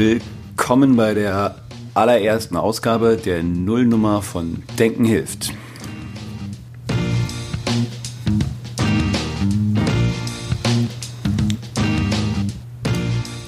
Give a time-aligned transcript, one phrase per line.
[0.00, 1.56] Willkommen bei der
[1.92, 5.52] allerersten Ausgabe der Nullnummer von Denken hilft.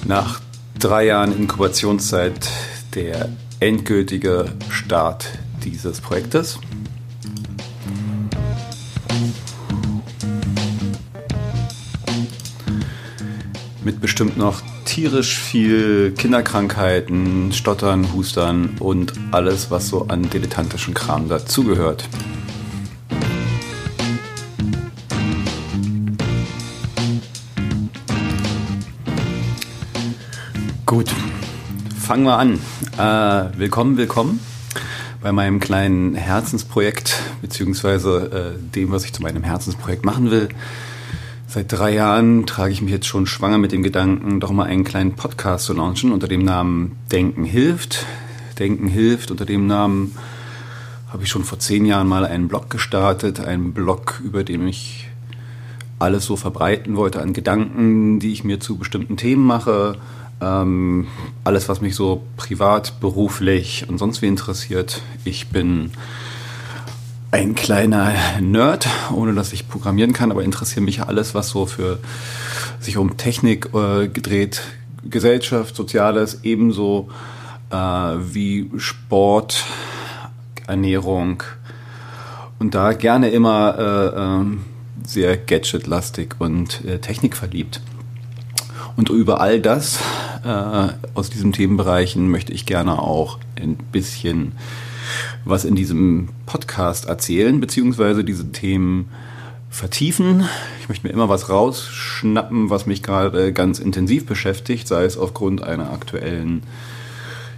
[0.05, 0.41] Nach
[0.77, 2.51] drei Jahren Inkubationszeit
[2.93, 6.59] der endgültige Start dieses Projektes.
[13.83, 21.29] Mit bestimmt noch tierisch viel Kinderkrankheiten, Stottern, Hustern und alles, was so an dilettantischen Kram
[21.29, 22.07] dazugehört.
[30.85, 31.09] Gut,
[31.99, 32.59] fangen wir an.
[32.97, 34.39] Äh, willkommen, willkommen
[35.23, 40.49] bei meinem kleinen Herzensprojekt, beziehungsweise äh, dem, was ich zu meinem Herzensprojekt machen will.
[41.53, 44.83] Seit drei Jahren trage ich mich jetzt schon schwanger mit dem Gedanken, doch mal einen
[44.83, 48.07] kleinen Podcast zu launchen unter dem Namen Denken hilft.
[48.57, 50.17] Denken hilft unter dem Namen
[51.11, 55.09] habe ich schon vor zehn Jahren mal einen Blog gestartet, einen Blog, über den ich
[55.99, 59.97] alles so verbreiten wollte an Gedanken, die ich mir zu bestimmten Themen mache,
[60.41, 61.05] ähm,
[61.43, 65.03] alles, was mich so privat, beruflich und sonst wie interessiert.
[65.23, 65.91] Ich bin
[67.33, 71.97] ein kleiner Nerd, ohne dass ich programmieren kann, aber interessiert mich alles, was so für
[72.79, 74.61] sich um Technik äh, gedreht,
[75.03, 77.09] Gesellschaft, Soziales, ebenso
[77.71, 79.65] äh, wie Sport,
[80.67, 81.41] Ernährung
[82.59, 84.65] und da gerne immer äh, ähm,
[85.03, 87.81] sehr gadgetlastig und äh, technikverliebt.
[88.95, 89.97] Und über all das
[90.45, 94.51] äh, aus diesen Themenbereichen möchte ich gerne auch ein bisschen
[95.45, 99.09] was in diesem Podcast erzählen, beziehungsweise diese Themen
[99.69, 100.47] vertiefen.
[100.81, 105.63] Ich möchte mir immer was rausschnappen, was mich gerade ganz intensiv beschäftigt, sei es aufgrund
[105.63, 106.61] einer aktuellen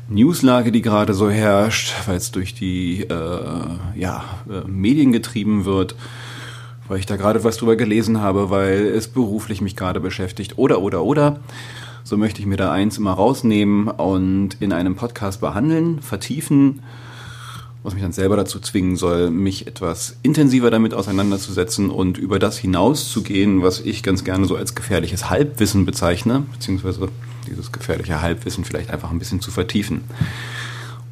[0.08, 5.96] Newslage, die gerade so herrscht, weil es durch die äh, ja, äh, Medien getrieben wird,
[6.88, 10.82] weil ich da gerade was drüber gelesen habe, weil es beruflich mich gerade beschäftigt oder
[10.82, 11.40] oder oder.
[12.04, 16.82] So möchte ich mir da eins immer rausnehmen und in einem Podcast behandeln, vertiefen
[17.86, 22.58] was mich dann selber dazu zwingen soll, mich etwas intensiver damit auseinanderzusetzen und über das
[22.58, 27.10] hinauszugehen, was ich ganz gerne so als gefährliches Halbwissen bezeichne, beziehungsweise
[27.48, 30.02] dieses gefährliche Halbwissen vielleicht einfach ein bisschen zu vertiefen.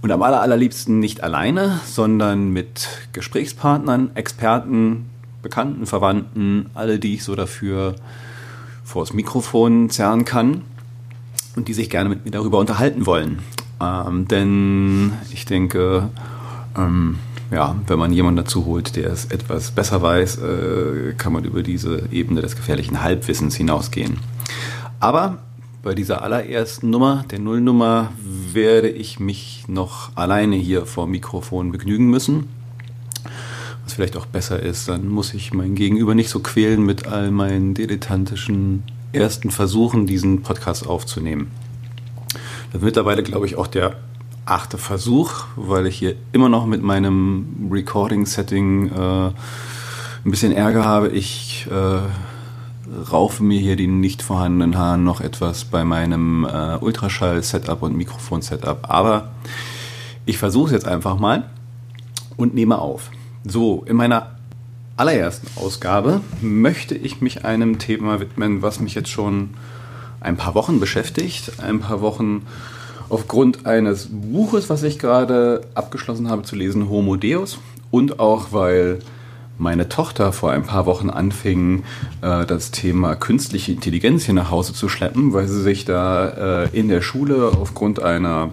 [0.02, 5.06] Und am aller, allerliebsten nicht alleine, sondern mit Gesprächspartnern, Experten,
[5.44, 7.96] Bekannten, Verwandten, alle, die ich so dafür
[8.84, 10.64] vors Mikrofon zerren kann
[11.56, 13.40] und die sich gerne mit mir darüber unterhalten wollen.
[13.80, 16.10] Ähm, denn ich denke,
[16.78, 17.20] ähm,
[17.52, 21.64] ja, wenn man jemanden dazu holt, der es etwas besser weiß, äh, kann man über
[21.64, 24.18] diese Ebene des gefährlichen Halbwissens hinausgehen.
[25.00, 25.38] Aber
[25.84, 28.12] bei dieser allerersten Nummer, der Nullnummer,
[28.54, 32.48] werde ich mich noch alleine hier vor Mikrofon begnügen müssen.
[33.84, 37.32] Was vielleicht auch besser ist, dann muss ich mein Gegenüber nicht so quälen mit all
[37.32, 41.52] meinen dilettantischen ersten Versuchen, diesen Podcast aufzunehmen.
[42.72, 43.98] Das ist mittlerweile, glaube ich, auch der
[44.46, 49.34] achte Versuch, weil ich hier immer noch mit meinem Recording-Setting äh, ein
[50.32, 51.10] bisschen Ärger habe.
[51.10, 57.82] Ich äh, raufe mir hier die nicht vorhandenen Haare noch etwas bei meinem äh, Ultraschall-Setup
[57.82, 58.90] und Mikrofon-Setup.
[58.90, 59.32] Aber
[60.26, 61.50] ich versuche es jetzt einfach mal
[62.38, 63.10] und nehme auf.
[63.46, 64.38] So, in meiner
[64.96, 69.52] allerersten Ausgabe möchte ich mich einem Thema widmen, was mich jetzt schon
[70.22, 71.60] ein paar Wochen beschäftigt.
[71.60, 72.44] Ein paar Wochen
[73.10, 77.60] aufgrund eines Buches, was ich gerade abgeschlossen habe zu lesen, Homo Deus,
[77.92, 79.00] und auch weil
[79.58, 81.84] meine Tochter vor ein paar Wochen anfing,
[82.22, 86.70] äh, das Thema künstliche Intelligenz hier nach Hause zu schleppen, weil sie sich da äh,
[86.78, 88.52] in der Schule aufgrund einer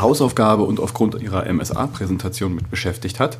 [0.00, 3.38] Hausaufgabe und aufgrund ihrer MSA-Präsentation mit beschäftigt hat.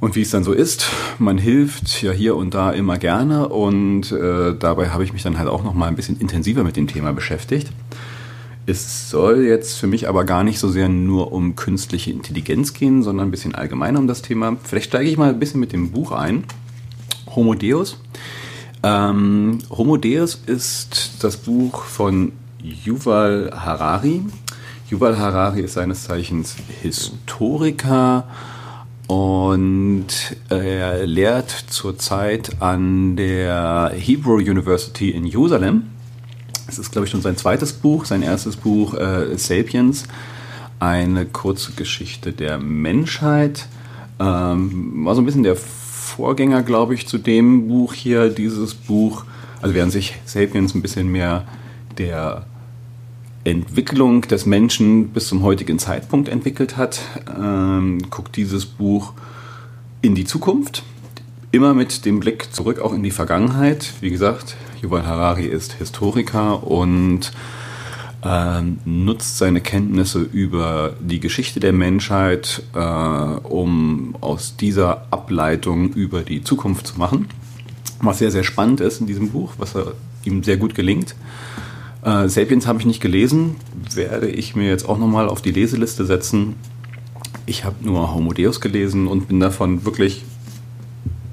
[0.00, 0.86] Und wie es dann so ist,
[1.18, 5.38] man hilft ja hier und da immer gerne und äh, dabei habe ich mich dann
[5.38, 7.68] halt auch noch mal ein bisschen intensiver mit dem Thema beschäftigt.
[8.66, 13.02] Es soll jetzt für mich aber gar nicht so sehr nur um künstliche Intelligenz gehen,
[13.02, 14.56] sondern ein bisschen allgemeiner um das Thema.
[14.62, 16.44] Vielleicht steige ich mal ein bisschen mit dem Buch ein.
[17.36, 17.98] Homo Deus.
[18.82, 22.32] Ähm, Homo Deus ist das Buch von
[22.62, 24.22] Yuval Harari.
[24.90, 28.26] Yuval Harari ist seines Zeichens Historiker
[29.08, 30.06] und
[30.48, 35.90] er lehrt zurzeit an der Hebrew University in Jerusalem
[36.66, 40.04] es ist, glaube ich, schon sein zweites Buch, sein erstes Buch äh, Sapiens,
[40.80, 43.66] eine kurze Geschichte der Menschheit.
[44.18, 49.24] Ähm, war so ein bisschen der Vorgänger, glaube ich, zu dem Buch hier, dieses Buch.
[49.60, 51.44] Also während sich Sapiens ein bisschen mehr
[51.98, 52.46] der
[53.44, 57.00] Entwicklung des Menschen bis zum heutigen Zeitpunkt entwickelt hat,
[57.38, 59.12] ähm, guckt dieses Buch
[60.00, 60.82] in die Zukunft,
[61.50, 63.92] immer mit dem Blick zurück auch in die Vergangenheit.
[64.00, 67.32] Wie gesagt, Yuval Harari ist Historiker und
[68.22, 76.20] äh, nutzt seine Kenntnisse über die Geschichte der Menschheit, äh, um aus dieser Ableitung über
[76.20, 77.28] die Zukunft zu machen.
[78.02, 79.74] Was sehr, sehr spannend ist in diesem Buch, was
[80.24, 81.14] ihm sehr gut gelingt.
[82.02, 83.56] Äh, Sapiens habe ich nicht gelesen,
[83.94, 86.56] werde ich mir jetzt auch nochmal auf die Leseliste setzen.
[87.46, 90.24] Ich habe nur Homo Deus gelesen und bin davon wirklich,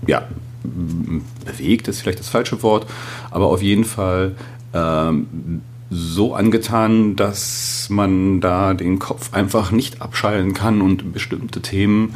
[0.07, 0.24] ja,
[0.63, 2.88] bewegt ist vielleicht das falsche Wort,
[3.30, 4.36] aber auf jeden Fall
[4.74, 12.16] ähm, so angetan, dass man da den Kopf einfach nicht abschalten kann und bestimmte Themen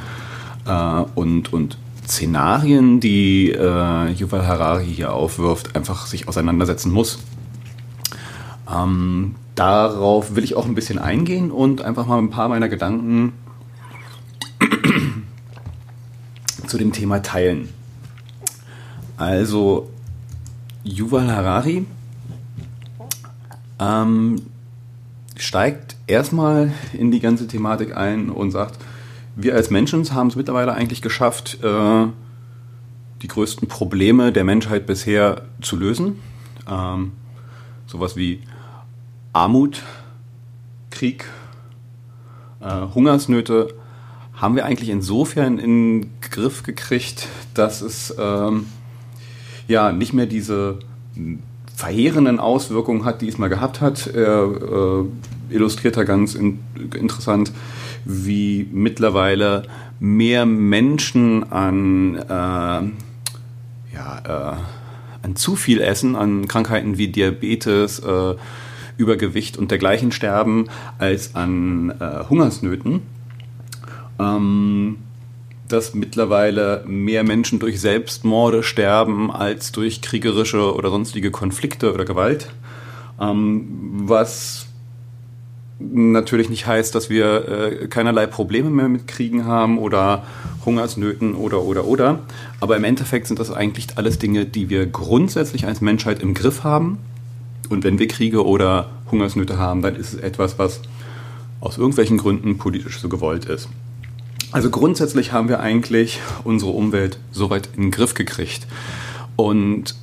[0.66, 1.78] äh, und, und
[2.08, 7.20] Szenarien, die äh, Yuval Harari hier aufwirft, einfach sich auseinandersetzen muss.
[8.72, 13.34] Ähm, darauf will ich auch ein bisschen eingehen und einfach mal ein paar meiner Gedanken
[16.68, 17.70] zu dem Thema teilen.
[19.18, 19.90] Also,
[20.84, 21.86] Yuval Harari
[23.80, 24.42] ähm,
[25.38, 28.78] steigt erstmal in die ganze Thematik ein und sagt,
[29.36, 32.08] wir als Menschen haben es mittlerweile eigentlich geschafft, äh,
[33.22, 36.20] die größten Probleme der Menschheit bisher zu lösen.
[36.70, 37.12] Ähm,
[37.88, 38.42] sowas wie
[39.34, 39.84] Armut,
[40.90, 41.26] Krieg,
[42.62, 43.74] äh, Hungersnöte
[44.34, 48.68] haben wir eigentlich insofern in den Griff gekriegt, dass es ähm,
[49.68, 50.80] ja nicht mehr diese
[51.76, 54.08] verheerenden Auswirkungen hat, die es mal gehabt hat.
[54.08, 56.60] Er äh, illustriert da ganz in,
[56.96, 57.52] interessant,
[58.06, 59.64] wie mittlerweile
[60.00, 62.92] mehr Menschen an, äh, ja,
[64.24, 64.56] äh,
[65.24, 68.36] an zu viel Essen, an Krankheiten wie Diabetes, äh,
[68.98, 70.68] Übergewicht und dergleichen sterben,
[71.00, 73.02] als an äh, Hungersnöten.
[74.20, 74.98] Ähm,
[75.68, 82.52] dass mittlerweile mehr Menschen durch Selbstmorde sterben als durch kriegerische oder sonstige Konflikte oder Gewalt.
[83.20, 83.68] Ähm,
[84.04, 84.68] was
[85.80, 90.24] natürlich nicht heißt, dass wir äh, keinerlei Probleme mehr mit Kriegen haben oder
[90.66, 92.20] Hungersnöten oder oder oder.
[92.60, 96.64] Aber im Endeffekt sind das eigentlich alles Dinge, die wir grundsätzlich als Menschheit im Griff
[96.64, 97.00] haben
[97.70, 100.82] und wenn wir Kriege oder Hungersnöte haben, dann ist es etwas, was
[101.60, 103.70] aus irgendwelchen Gründen politisch so gewollt ist.
[104.56, 108.66] Also grundsätzlich haben wir eigentlich unsere Umwelt soweit in den Griff gekriegt
[109.36, 109.96] und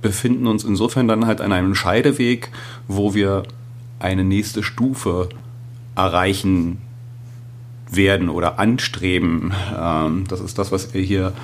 [0.00, 2.48] befinden uns insofern dann halt an einem Scheideweg,
[2.86, 3.42] wo wir
[3.98, 5.28] eine nächste Stufe
[5.94, 6.78] erreichen
[7.90, 9.52] werden oder anstreben.
[9.78, 11.34] Ähm, das ist das, was er hier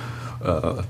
[0.43, 0.81] äh,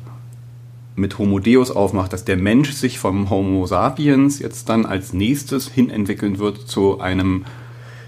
[0.95, 5.67] mit Homo Deus aufmacht, dass der Mensch sich vom Homo sapiens jetzt dann als nächstes
[5.67, 7.43] hin entwickeln wird zu einem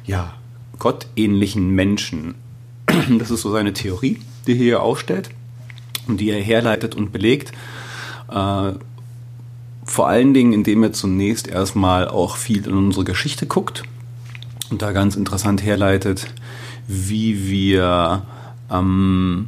[0.06, 0.36] ja,
[0.80, 2.36] gottähnlichen Menschen.
[3.20, 5.30] Das ist so seine Theorie, die er hier aufstellt
[6.08, 7.52] und die er herleitet und belegt.
[8.30, 8.74] Äh,
[9.84, 13.84] vor allen Dingen, indem er zunächst erstmal auch viel in unsere Geschichte guckt
[14.70, 16.28] und da ganz interessant herleitet,
[16.88, 18.24] wie wir
[18.70, 19.48] ähm,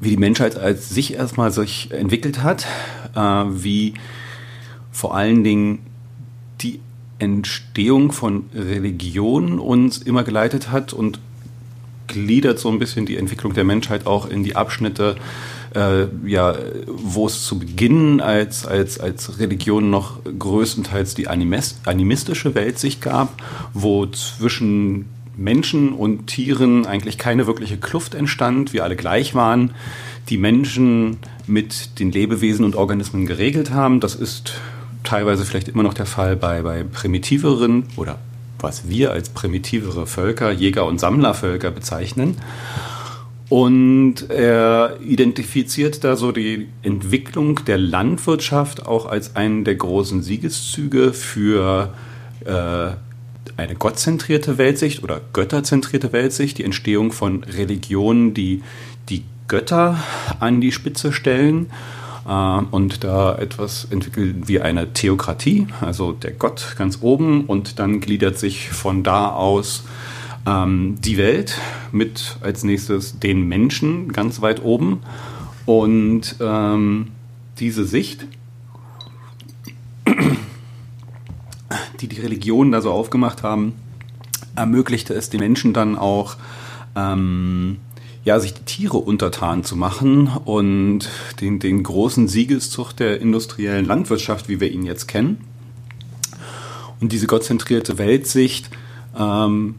[0.00, 2.66] wie die Menschheit als sich erstmal sich entwickelt hat,
[3.14, 3.94] äh, wie
[4.90, 5.80] vor allen Dingen
[7.18, 11.18] Entstehung von Religion uns immer geleitet hat und
[12.06, 15.16] gliedert so ein bisschen die Entwicklung der Menschheit auch in die Abschnitte,
[15.74, 16.54] äh, ja,
[16.86, 23.42] wo es zu Beginn als, als, als Religion noch größtenteils die animistische Weltsicht gab,
[23.72, 25.06] wo zwischen
[25.36, 29.72] Menschen und Tieren eigentlich keine wirkliche Kluft entstand, wir alle gleich waren,
[30.28, 34.00] die Menschen mit den Lebewesen und Organismen geregelt haben.
[34.00, 34.54] Das ist
[35.06, 38.18] teilweise vielleicht immer noch der Fall bei, bei primitiveren oder
[38.58, 42.36] was wir als primitivere Völker, Jäger- und Sammlervölker bezeichnen.
[43.48, 51.12] Und er identifiziert da so die Entwicklung der Landwirtschaft auch als einen der großen Siegeszüge
[51.12, 51.94] für
[52.44, 52.88] äh,
[53.56, 58.62] eine gottzentrierte Weltsicht oder götterzentrierte Weltsicht, die Entstehung von Religionen, die
[59.08, 60.02] die Götter
[60.40, 61.66] an die Spitze stellen
[62.26, 67.44] und da etwas entwickeln wie eine Theokratie, also der Gott ganz oben.
[67.44, 69.84] Und dann gliedert sich von da aus
[70.46, 71.58] ähm, die Welt
[71.92, 75.00] mit als nächstes den Menschen ganz weit oben.
[75.66, 77.08] Und ähm,
[77.58, 78.26] diese Sicht
[82.00, 83.74] die die Religionen da so aufgemacht haben,
[84.54, 86.36] ermöglichte es den Menschen dann auch,
[86.94, 87.78] ähm,
[88.26, 91.08] ja, sich die Tiere untertan zu machen und
[91.40, 95.44] den, den großen Siegeszug der industriellen Landwirtschaft, wie wir ihn jetzt kennen.
[97.00, 98.68] Und diese gottzentrierte Weltsicht
[99.16, 99.76] ähm,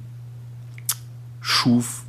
[1.41, 2.03] schuf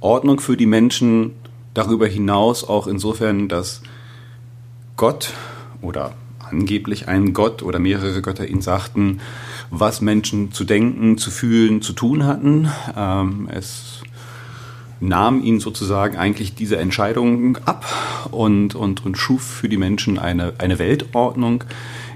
[0.00, 1.32] Ordnung für die Menschen
[1.74, 3.82] darüber hinaus auch insofern, dass
[4.96, 5.32] Gott
[5.82, 6.14] oder
[6.48, 9.20] angeblich ein Gott oder mehrere Götter ihnen sagten,
[9.70, 12.70] was Menschen zu denken, zu fühlen, zu tun hatten.
[12.96, 13.95] Ähm, es
[15.00, 17.84] nahm ihnen sozusagen eigentlich diese Entscheidung ab
[18.30, 21.64] und, und, und schuf für die Menschen eine, eine Weltordnung,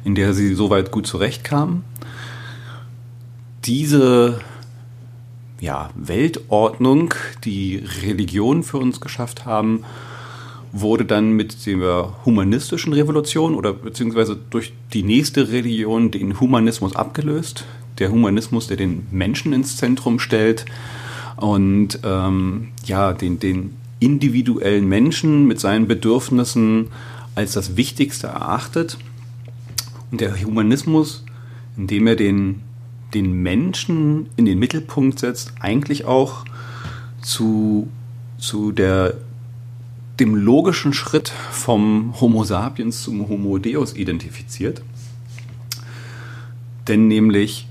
[0.05, 1.85] in der sie soweit gut zurechtkamen.
[3.65, 4.41] Diese
[5.61, 9.85] ja, Weltordnung, die Religion für uns geschafft haben,
[10.73, 17.65] wurde dann mit der humanistischen Revolution oder beziehungsweise durch die nächste Religion den Humanismus abgelöst.
[17.99, 20.65] Der Humanismus, der den Menschen ins Zentrum stellt
[21.41, 26.89] und ähm, ja, den, den individuellen Menschen mit seinen Bedürfnissen
[27.35, 28.99] als das Wichtigste erachtet.
[30.11, 31.25] Und der Humanismus,
[31.77, 32.63] indem er den,
[33.15, 36.45] den Menschen in den Mittelpunkt setzt, eigentlich auch
[37.23, 37.89] zu,
[38.39, 39.15] zu der
[40.19, 44.83] dem logischen Schritt vom Homo sapiens zum Homo deus identifiziert.
[46.89, 47.67] Denn nämlich,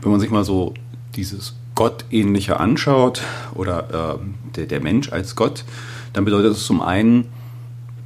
[0.00, 0.74] wenn man sich mal so
[1.16, 3.22] dieses Gottähnliche anschaut
[3.54, 5.64] oder äh, der, der Mensch als Gott,
[6.12, 7.28] dann bedeutet es zum einen,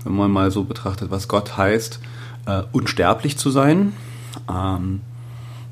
[0.04, 1.98] wenn man mal so betrachtet, was Gott heißt,
[2.46, 3.92] äh, unsterblich zu sein.
[4.48, 5.00] Ähm,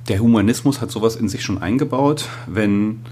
[0.09, 3.03] der Humanismus hat sowas in sich schon eingebaut, wenn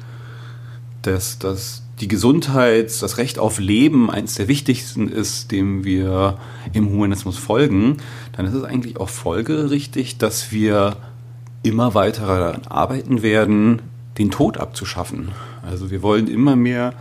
[1.03, 6.37] das, das die Gesundheit, das Recht auf Leben eines der wichtigsten ist, dem wir
[6.73, 7.99] im Humanismus folgen,
[8.33, 10.97] dann ist es eigentlich auch folgerichtig, dass wir
[11.63, 13.83] immer weiter daran arbeiten werden,
[14.19, 15.33] den Tod abzuschaffen.
[15.63, 16.95] Also wir wollen immer mehr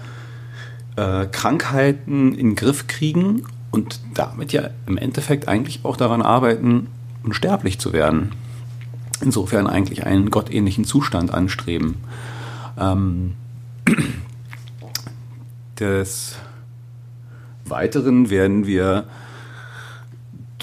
[0.96, 6.88] äh, Krankheiten in den Griff kriegen und damit ja im Endeffekt eigentlich auch daran arbeiten,
[7.24, 8.32] unsterblich zu werden.
[9.22, 11.96] Insofern eigentlich einen gottähnlichen Zustand anstreben.
[12.78, 13.34] Ähm,
[15.80, 16.36] des
[17.66, 19.06] Weiteren werden wir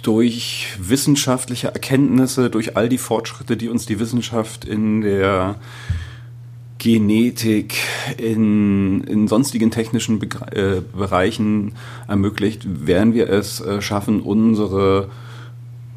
[0.03, 5.57] durch wissenschaftliche Erkenntnisse, durch all die Fortschritte, die uns die Wissenschaft in der
[6.87, 7.75] Genetik,
[8.17, 11.73] in, in sonstigen technischen Be äh, Bereichen
[12.07, 15.09] ermöglicht, werden wir es äh, schaffen, unsere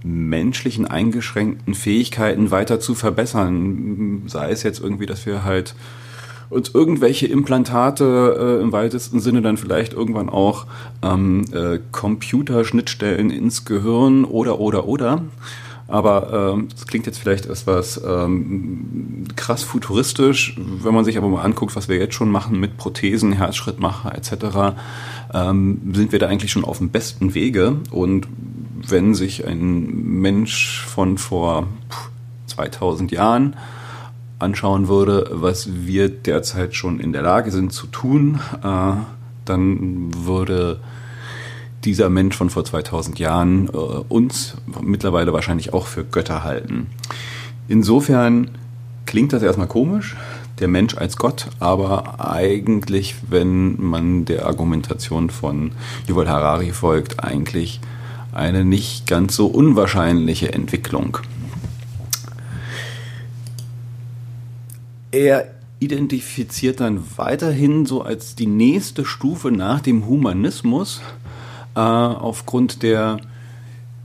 [0.03, 4.23] menschlichen eingeschränkten Fähigkeiten weiter zu verbessern.
[4.25, 5.75] Sei es jetzt irgendwie, dass wir halt
[6.49, 10.65] und irgendwelche Implantate äh, im weitesten Sinne dann vielleicht irgendwann auch
[11.03, 15.21] ähm, äh, Computerschnittstellen ins Gehirn oder oder oder.
[15.89, 21.41] Aber ähm, das klingt jetzt vielleicht etwas ähm, krass futuristisch, wenn man sich aber mal
[21.41, 24.75] anguckt, was wir jetzt schon machen mit Prothesen, Herzschrittmacher etc.,
[25.33, 27.77] ähm, sind wir da eigentlich schon auf dem besten Wege.
[27.89, 28.27] Und
[28.87, 31.67] wenn sich ein Mensch von vor
[32.47, 33.55] 2000 Jahren
[34.37, 38.93] anschauen würde, was wir derzeit schon in der Lage sind zu tun, äh,
[39.45, 40.79] dann würde
[41.85, 46.87] dieser Mensch von vor 2000 Jahren äh, uns mittlerweile wahrscheinlich auch für Götter halten.
[47.67, 48.51] Insofern
[49.05, 50.15] klingt das erstmal komisch,
[50.59, 55.71] der Mensch als Gott, aber eigentlich, wenn man der Argumentation von
[56.07, 57.79] Yuval Harari folgt, eigentlich
[58.31, 61.19] eine nicht ganz so unwahrscheinliche Entwicklung.
[65.11, 71.01] er identifiziert dann weiterhin so als die nächste Stufe nach dem Humanismus
[71.79, 73.19] äh, aufgrund der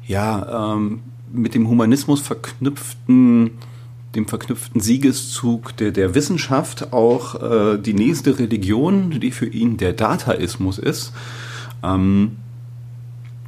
[0.07, 1.01] ja ähm,
[1.33, 3.53] mit dem Humanismus verknüpften
[4.15, 9.93] dem verknüpften Siegeszug der, der Wissenschaft auch äh, die nächste Religion, die für ihn der
[9.93, 11.13] Dataismus ist.
[11.83, 12.37] Ähm,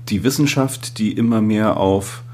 [0.08, 2.24] die Wissenschaft, die immer mehr auf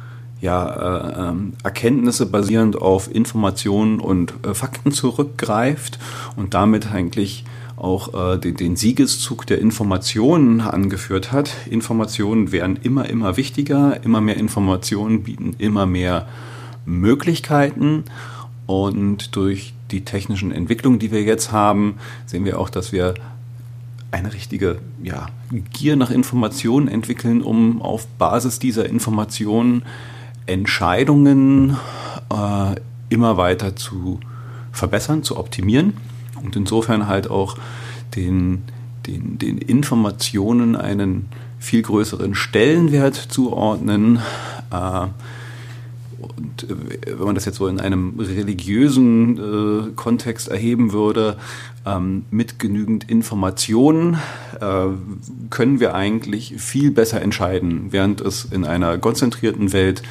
[0.41, 5.99] ja, äh, ähm, Erkenntnisse basierend auf Informationen und äh, Fakten zurückgreift
[6.37, 7.45] und damit eigentlich
[7.83, 11.51] auch äh, den, den Siegeszug der Informationen angeführt hat.
[11.69, 16.29] Informationen werden immer, immer wichtiger, immer mehr Informationen bieten immer mehr
[16.87, 18.05] Möglichkeiten
[18.67, 23.15] und durch die technischen Entwicklungen, die wir jetzt haben, sehen wir auch, dass wir
[24.13, 25.27] eine richtige ja,
[25.73, 29.83] Gier nach Informationen entwickeln, um auf Basis dieser Informationen
[30.47, 31.77] Entscheidungen
[32.31, 32.75] äh,
[33.09, 34.21] immer weiter zu
[34.71, 35.95] verbessern, zu optimieren
[36.43, 37.57] und insofern halt auch
[38.17, 38.63] den,
[39.07, 44.21] den, den Informationen einen viel größeren Stellenwert zuordnen.
[44.71, 45.07] Äh,
[46.19, 51.37] und äh, wenn man das jetzt so in einem religiösen äh, Kontext erheben würde,
[51.85, 54.19] ähm, mit genügend Informationen
[54.61, 54.87] äh,
[55.51, 60.03] können wir eigentlich viel besser entscheiden, während es in einer konzentrierten Welt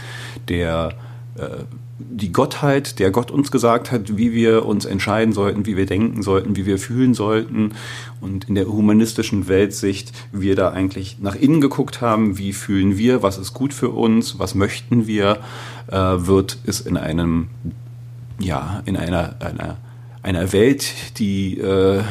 [0.50, 0.94] der
[1.38, 1.64] äh,
[2.10, 6.22] die Gottheit, der Gott uns gesagt hat, wie wir uns entscheiden sollten, wie wir denken
[6.22, 7.74] sollten, wie wir fühlen sollten.
[8.20, 13.24] Und in der humanistischen Weltsicht wir da eigentlich nach innen geguckt haben, wie fühlen wir,
[13.24, 15.40] was ist gut für uns, was möchten wir,
[15.88, 17.48] äh, wird es in einem,
[18.40, 19.78] ja, in einer, einer,
[20.24, 22.02] einer Welt, die äh,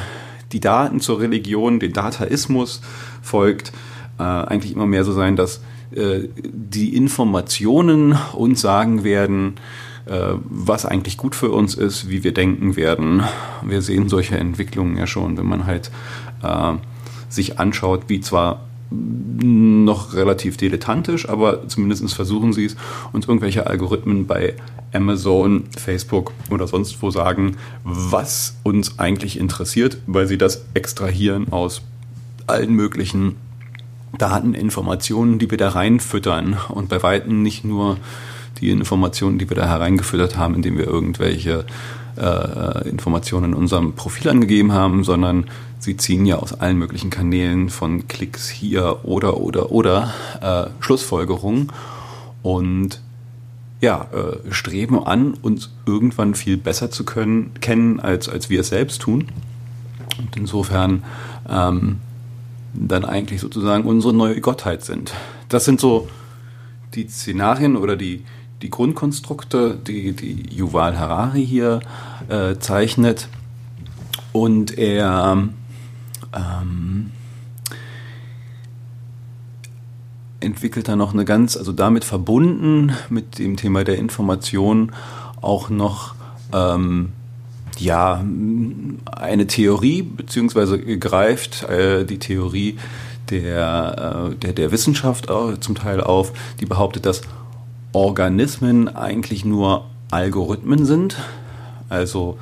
[0.53, 2.81] die Daten zur Religion, den Dataismus
[3.23, 3.73] folgt,
[4.19, 5.61] äh, eigentlich immer mehr so sein, dass
[5.93, 9.55] die Informationen uns sagen werden,
[10.07, 13.23] äh, was eigentlich gut für uns ist, wie wir denken werden.
[13.63, 15.91] Wir sehen solche Entwicklungen ja schon, wenn man halt
[16.43, 16.73] äh,
[17.29, 22.77] sich anschaut, wie zwar noch relativ dilettantisch, aber zumindest versuchen sie es,
[23.13, 24.55] uns irgendwelche Algorithmen bei
[24.93, 31.83] Amazon, Facebook oder sonst wo sagen, was uns eigentlich interessiert, weil sie das extrahieren aus
[32.49, 33.37] allen möglichen
[34.19, 37.97] Daten, Informationen, die wir da reinfüttern und bei Weitem nicht nur
[38.61, 41.65] die Informationen, die wir da hereingefüttert haben, indem wir irgendwelche
[42.17, 45.47] äh, Informationen in unserem Profil angegeben haben, sondern
[45.79, 50.13] sie ziehen ja aus allen möglichen Kanälen von Klicks hier oder oder oder
[50.43, 51.73] äh, Schlussfolgerungen
[52.43, 53.01] und
[53.81, 58.69] ja, äh, streben an, uns irgendwann viel besser zu können, kennen, als, als wir es
[58.69, 59.29] selbst tun.
[60.19, 61.03] Und insofern
[61.49, 61.97] ähm,
[62.75, 65.13] dann eigentlich sozusagen unsere neue Gottheit sind.
[65.49, 66.09] Das sind so
[66.95, 68.25] die Szenarien oder die,
[68.63, 71.81] die Grundkonstrukte, die, die Yuval Harari hier
[72.29, 73.29] äh, zeichnet.
[74.33, 75.49] Und er
[76.33, 77.11] ähm,
[80.41, 84.93] entwickelt da noch eine ganz, also damit verbunden mit dem Thema der Information
[85.41, 86.15] auch noch
[86.53, 87.13] ähm,
[87.81, 88.25] ja,
[89.11, 92.77] eine Theorie, beziehungsweise greift äh, die Theorie
[93.31, 95.29] der, äh, der, der Wissenschaft
[95.61, 97.23] zum Teil auf, die behauptet, dass
[97.93, 101.17] Organismen eigentlich nur Algorithmen sind,
[101.89, 102.39] also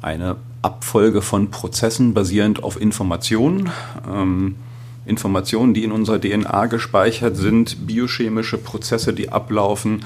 [0.00, 3.70] eine Abfolge von Prozessen basierend auf Informationen.
[4.08, 4.56] Ähm,
[5.04, 10.04] Informationen, die in unserer DNA gespeichert sind, biochemische Prozesse, die ablaufen,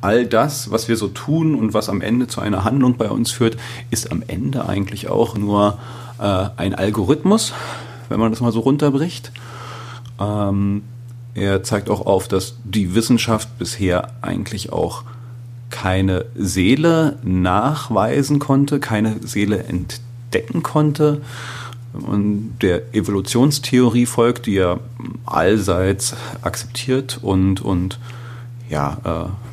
[0.00, 3.30] all das, was wir so tun und was am Ende zu einer Handlung bei uns
[3.30, 3.56] führt,
[3.90, 5.78] ist am Ende eigentlich auch nur
[6.18, 7.52] äh, ein Algorithmus,
[8.08, 9.32] wenn man das mal so runterbricht.
[10.20, 10.82] Ähm,
[11.34, 15.04] er zeigt auch auf, dass die Wissenschaft bisher eigentlich auch
[15.70, 21.20] keine Seele nachweisen konnte, keine Seele entdecken konnte
[21.92, 24.78] und der Evolutionstheorie folgt, die ja
[25.24, 27.98] allseits akzeptiert und, und
[28.68, 29.47] ja, äh,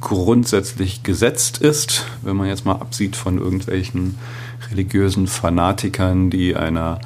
[0.00, 4.16] grundsätzlich gesetzt ist, wenn man jetzt mal absieht von irgendwelchen
[4.70, 7.00] religiösen Fanatikern, die einer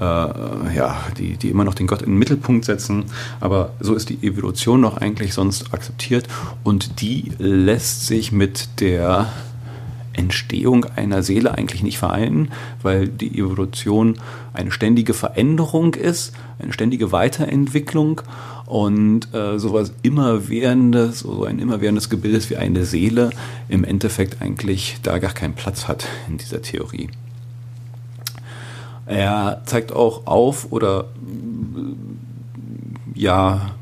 [0.00, 0.04] äh,
[0.74, 3.04] ja, die, die immer noch den Gott in den Mittelpunkt setzen.
[3.40, 6.26] Aber so ist die Evolution noch eigentlich sonst akzeptiert
[6.62, 9.28] und die lässt sich mit der
[10.14, 12.50] Entstehung einer Seele eigentlich nicht vereinen,
[12.82, 14.16] weil die Evolution
[14.52, 18.22] eine ständige Veränderung ist, eine ständige Weiterentwicklung
[18.66, 23.30] und äh, sowas immerwährendes, so ein immerwährendes Gebildes wie eine Seele
[23.68, 27.08] im Endeffekt eigentlich da gar keinen Platz hat in dieser Theorie.
[29.06, 31.06] Er zeigt auch auf oder
[33.14, 33.72] ja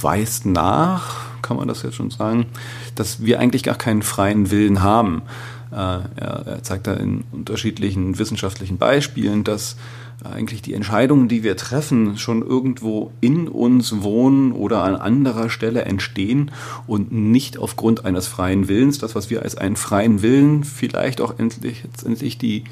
[0.00, 2.46] weist nach, kann man das jetzt schon sagen,
[2.94, 5.22] dass wir eigentlich gar keinen freien Willen haben.
[5.70, 9.76] Äh, er, zeigt da in unterschiedlichen wissenschaftlichen Beispielen, dass
[10.22, 15.82] eigentlich die Entscheidungen, die wir treffen, schon irgendwo in uns wohnen oder an anderer Stelle
[15.82, 16.50] entstehen
[16.86, 18.98] und nicht aufgrund eines freien Willens.
[18.98, 22.64] Das, was wir als einen freien Willen vielleicht auch endlich, letztendlich die,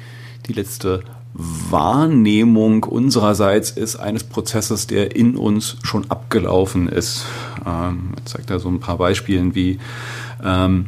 [0.47, 7.25] die letzte Wahrnehmung unsererseits ist eines Prozesses, der in uns schon abgelaufen ist.
[7.65, 9.79] Ähm, er zeigt da so ein paar Beispielen, wie
[10.43, 10.87] ähm,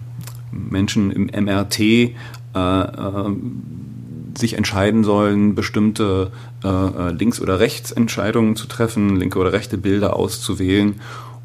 [0.52, 2.12] Menschen im MRT äh,
[2.56, 3.36] äh,
[4.38, 6.32] sich entscheiden sollen, bestimmte
[6.64, 11.00] äh, äh, Links- oder Rechtsentscheidungen zu treffen, linke oder rechte Bilder auszuwählen.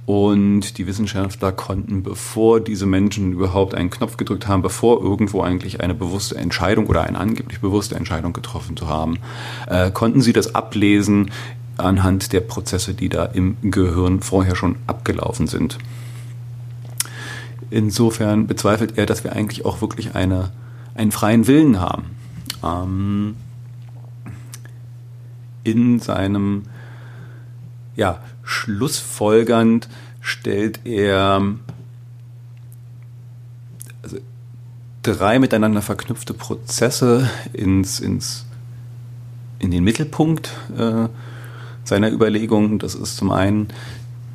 [0.06, 5.80] Und die Wissenschaftler konnten, bevor diese Menschen überhaupt einen Knopf gedrückt haben, bevor irgendwo eigentlich
[5.80, 9.18] eine bewusste Entscheidung oder eine angeblich bewusste Entscheidung getroffen zu haben,
[9.68, 11.30] äh, konnten sie das ablesen
[11.76, 15.78] anhand der Prozesse, die da im Gehirn vorher schon abgelaufen sind.
[17.70, 20.50] Insofern bezweifelt er, dass wir eigentlich auch wirklich eine,
[20.94, 22.04] einen freien Willen haben.
[22.64, 23.36] Ähm,
[25.62, 26.64] in seinem
[27.96, 28.18] ja,
[28.50, 29.88] schlussfolgernd
[30.20, 31.42] stellt er
[34.02, 34.18] also
[35.02, 38.46] drei miteinander verknüpfte Prozesse ins, ins,
[39.58, 41.08] in den Mittelpunkt äh,
[41.84, 42.78] seiner Überlegungen.
[42.78, 43.68] Das ist zum einen,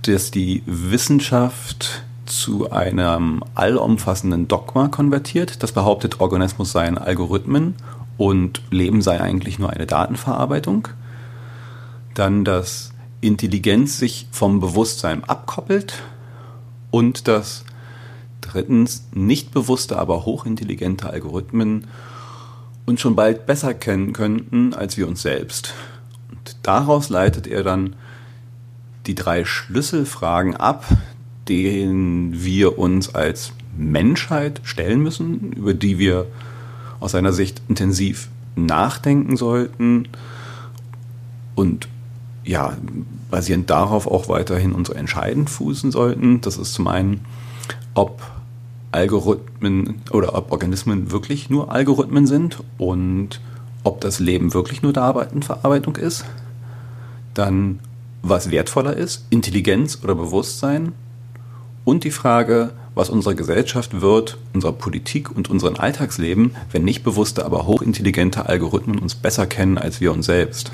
[0.03, 7.75] dass die Wissenschaft zu einem allumfassenden Dogma konvertiert, das behauptet, Organismus seien Algorithmen
[8.17, 10.87] und Leben sei eigentlich nur eine Datenverarbeitung.
[12.15, 12.94] Dann, dass
[13.27, 16.03] Intelligenz sich vom Bewusstsein abkoppelt
[16.91, 17.65] und dass
[18.41, 21.87] drittens nicht bewusste, aber hochintelligente Algorithmen
[22.85, 25.73] uns schon bald besser kennen könnten als wir uns selbst.
[26.29, 27.95] Und daraus leitet er dann
[29.07, 30.85] die drei Schlüsselfragen ab,
[31.47, 36.27] denen wir uns als Menschheit stellen müssen, über die wir
[36.99, 40.07] aus seiner Sicht intensiv nachdenken sollten
[41.55, 41.87] und
[42.43, 42.77] ja,
[43.35, 46.39] basierend darauf auch weiterhin unsere Entscheidungen fußen sollten.
[46.39, 47.25] Das ist zum einen,
[47.93, 48.21] ob
[48.93, 53.41] Algorithmen oder ob Organismen wirklich nur Algorithmen sind und
[53.83, 56.23] ob das Leben wirklich nur Datenverarbeitung ist.
[57.33, 57.79] Dann,
[58.21, 60.93] was wertvoller ist, Intelligenz oder Bewusstsein.
[61.83, 67.43] Und die Frage, was unsere Gesellschaft wird, unserer Politik und unserem Alltagsleben, wenn nicht bewusste,
[67.45, 70.71] aber hochintelligente Algorithmen uns besser kennen als wir uns selbst.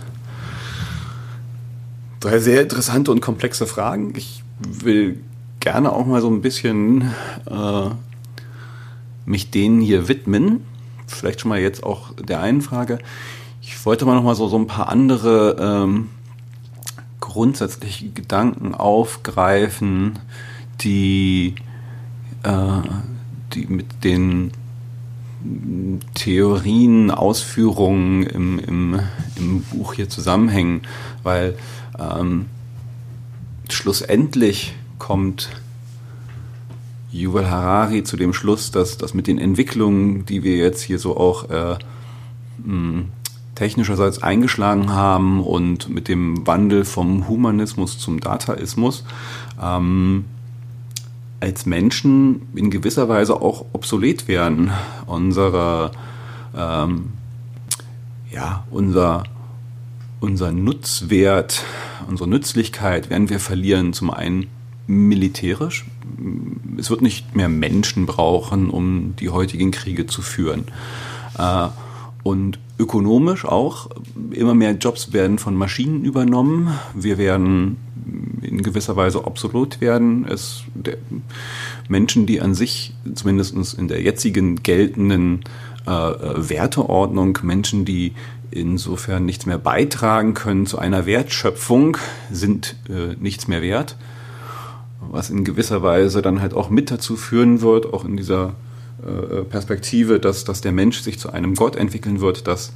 [2.22, 4.14] Drei sehr interessante und komplexe Fragen.
[4.16, 5.20] Ich will
[5.60, 7.12] gerne auch mal so ein bisschen
[7.50, 7.90] äh,
[9.26, 10.64] mich denen hier widmen.
[11.08, 13.00] Vielleicht schon mal jetzt auch der einen Frage.
[13.64, 16.10] Ich wollte mal noch mal so, so ein paar andere ähm,
[17.22, 20.20] grundsätzliche Gedanken aufgreifen,
[20.82, 21.56] die,
[22.44, 22.82] äh,
[23.54, 24.52] die mit den
[26.14, 29.00] Theorien, Ausführungen im, im,
[29.38, 30.82] im Buch hier zusammenhängen,
[31.24, 31.58] weil
[32.00, 32.46] ähm,
[33.70, 35.50] schlussendlich kommt
[37.12, 41.18] Yuval Harari zu dem Schluss, dass das mit den Entwicklungen, die wir jetzt hier so
[41.18, 41.78] auch äh,
[42.64, 43.04] mh,
[43.56, 49.04] technischerseits eingeschlagen haben und mit dem Wandel vom Humanismus zum Dataismus,
[49.62, 50.26] ähm,
[51.40, 54.72] als Menschen in gewisser Weise auch obsolet werden.
[55.06, 55.92] Unsere,
[56.56, 57.12] ähm,
[58.32, 59.24] ja, unser,
[60.22, 61.66] unser Nutzwert,
[62.08, 63.92] unsere Nützlichkeit werden wir verlieren.
[63.92, 64.48] Zum einen
[64.88, 65.86] militärisch.
[66.78, 70.66] Es wird nicht mehr Menschen brauchen, um die heutigen Kriege zu führen.
[71.38, 71.68] Äh,
[72.24, 73.90] und ökonomisch auch.
[74.32, 76.70] Immer mehr Jobs werden von Maschinen übernommen.
[76.94, 77.78] Wir werden
[78.42, 80.26] in gewisser Weise obsolet werden.
[80.28, 80.98] Es, der,
[81.90, 85.42] Menschen, die an sich, zumindest in der jetzigen geltenden
[85.88, 88.14] äh, äh, Werteordnung, Menschen, die
[88.52, 91.98] insofern nichts mehr beitragen können zu einer Wertschöpfung,
[92.32, 93.96] sind äh, nichts mehr wert.
[95.00, 98.54] Was in gewisser Weise dann halt auch mit dazu führen wird, auch in dieser
[99.04, 102.74] äh, Perspektive, dass, dass der Mensch sich zu einem Gott entwickeln wird, dass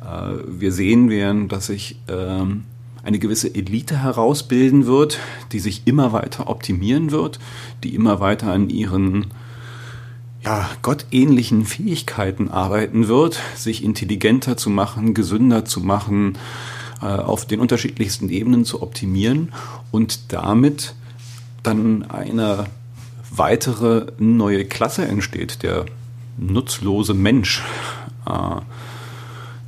[0.00, 2.64] äh, wir sehen werden, dass sich ähm,
[3.02, 5.18] eine gewisse Elite herausbilden wird,
[5.52, 7.38] die sich immer weiter optimieren wird,
[7.82, 9.26] die immer weiter an ihren
[10.44, 16.36] ja, gottähnlichen Fähigkeiten arbeiten wird, sich intelligenter zu machen, gesünder zu machen,
[17.00, 19.52] äh, auf den unterschiedlichsten Ebenen zu optimieren
[19.90, 20.94] und damit
[21.62, 22.66] dann eine
[23.30, 25.86] weitere neue Klasse entsteht, der
[26.36, 27.62] nutzlose Mensch.
[28.26, 28.60] Äh,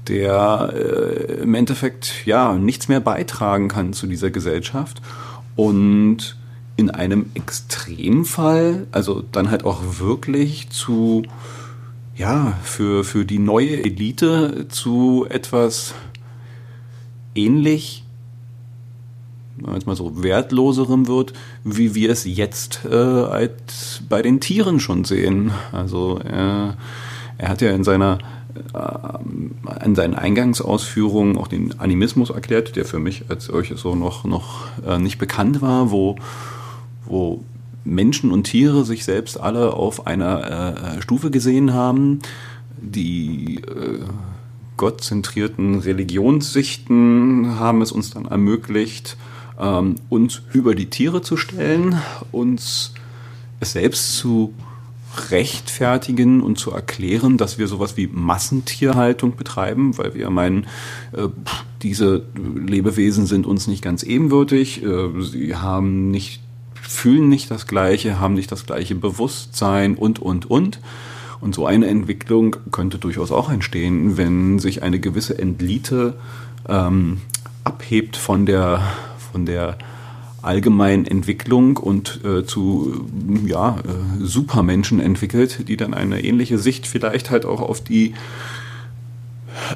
[0.08, 5.02] der äh, im Endeffekt ja nichts mehr beitragen kann zu dieser Gesellschaft
[5.56, 6.36] und
[6.76, 11.22] in einem Extremfall, also dann halt auch wirklich zu
[12.16, 15.94] ja, für, für die neue Elite zu etwas
[17.34, 18.04] ähnlich,
[19.74, 21.34] jetzt mal so wertloserem wird,
[21.64, 23.48] wie wir es jetzt äh,
[24.08, 25.52] bei den Tieren schon sehen.
[25.72, 26.72] Also äh,
[27.38, 28.18] er hat ja in seiner
[28.72, 34.24] äh, an seinen Eingangsausführungen auch den Animismus erklärt, der für mich als solches so noch,
[34.24, 36.16] noch äh, nicht bekannt war, wo,
[37.06, 37.44] wo
[37.84, 42.20] Menschen und Tiere sich selbst alle auf einer äh, Stufe gesehen haben.
[42.78, 44.00] Die äh,
[44.76, 49.16] gottzentrierten Religionssichten haben es uns dann ermöglicht,
[49.58, 52.00] ähm, uns über die Tiere zu stellen,
[52.32, 52.92] uns
[53.60, 54.52] es selbst zu
[55.30, 60.66] rechtfertigen und zu erklären, dass wir sowas wie Massentierhaltung betreiben, weil wir meinen,
[61.12, 61.28] äh,
[61.82, 66.42] diese Lebewesen sind uns nicht ganz ebenwürdig, äh, sie haben nicht,
[66.86, 70.80] fühlen nicht das Gleiche, haben nicht das gleiche Bewusstsein und, und, und.
[71.40, 76.14] Und so eine Entwicklung könnte durchaus auch entstehen, wenn sich eine gewisse Endlite
[76.68, 77.20] ähm,
[77.64, 78.80] abhebt von der,
[79.32, 79.76] von der
[80.42, 83.06] allgemeinen Entwicklung und äh, zu
[83.46, 88.14] ja, äh, Supermenschen entwickelt, die dann eine ähnliche Sicht vielleicht halt auch auf die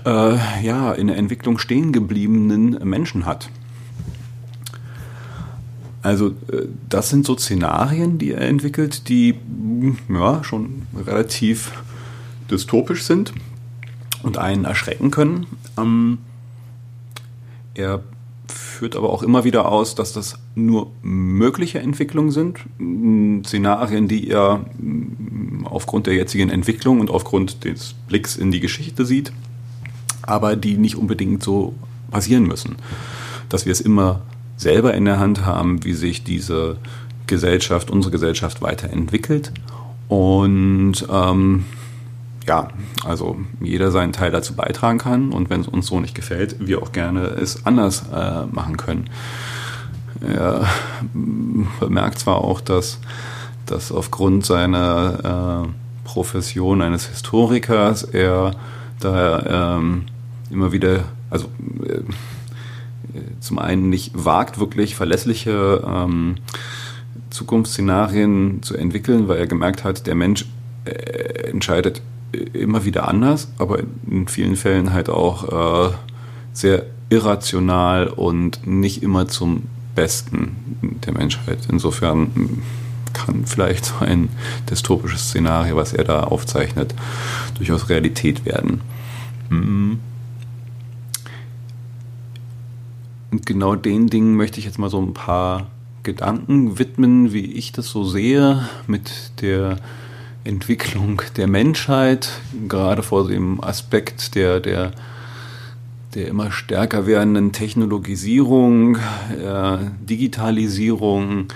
[0.04, 3.50] äh, ja, in der Entwicklung stehen gebliebenen Menschen hat.
[6.02, 11.72] Also äh, das sind so Szenarien, die er entwickelt, die mm, ja schon relativ
[12.50, 13.32] dystopisch sind
[14.22, 15.46] und einen erschrecken können.
[15.78, 16.18] Ähm,
[17.74, 18.02] er
[18.48, 24.28] führt aber auch immer wieder aus, dass das nur mögliche Entwicklungen sind, mm, Szenarien, die
[24.28, 29.32] er mm, aufgrund der jetzigen Entwicklung und aufgrund des Blicks in die Geschichte sieht,
[30.22, 31.74] aber die nicht unbedingt so
[32.10, 32.76] passieren müssen.
[33.48, 34.22] Dass wir es immer
[34.60, 36.76] selber in der Hand haben, wie sich diese
[37.26, 39.52] Gesellschaft, unsere Gesellschaft weiterentwickelt
[40.08, 41.64] und ähm,
[42.46, 42.68] ja,
[43.04, 46.82] also jeder seinen Teil dazu beitragen kann und wenn es uns so nicht gefällt, wir
[46.82, 49.08] auch gerne es anders äh, machen können.
[50.20, 50.66] Er
[51.80, 52.98] bemerkt zwar auch, dass,
[53.64, 55.68] dass aufgrund seiner äh,
[56.04, 58.50] Profession eines Historikers er
[58.98, 60.02] da ähm,
[60.50, 61.46] immer wieder, also
[61.86, 62.00] äh,
[63.40, 66.36] zum einen nicht wagt, wirklich verlässliche ähm,
[67.30, 70.46] Zukunftsszenarien zu entwickeln, weil er gemerkt hat, der Mensch
[70.84, 72.02] äh, entscheidet
[72.52, 75.94] immer wieder anders, aber in vielen Fällen halt auch äh,
[76.52, 80.56] sehr irrational und nicht immer zum Besten
[81.04, 81.58] der Menschheit.
[81.70, 82.62] Insofern
[83.12, 84.28] kann vielleicht so ein
[84.70, 86.94] dystopisches Szenario, was er da aufzeichnet,
[87.56, 88.80] durchaus Realität werden.
[89.48, 89.98] Mhm.
[93.30, 95.68] Und genau den Dingen möchte ich jetzt mal so ein paar
[96.02, 99.76] Gedanken widmen, wie ich das so sehe, mit der
[100.44, 102.30] Entwicklung der Menschheit,
[102.68, 104.92] gerade vor dem Aspekt der, der,
[106.14, 111.48] der immer stärker werdenden Technologisierung, äh, Digitalisierung,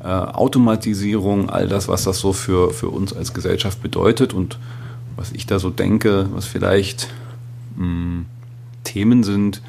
[0.00, 4.58] äh, Automatisierung, all das, was das so für, für uns als Gesellschaft bedeutet und
[5.16, 7.08] was ich da so denke, was vielleicht
[7.76, 8.26] mh, hm,
[8.84, 9.62] Themen sind,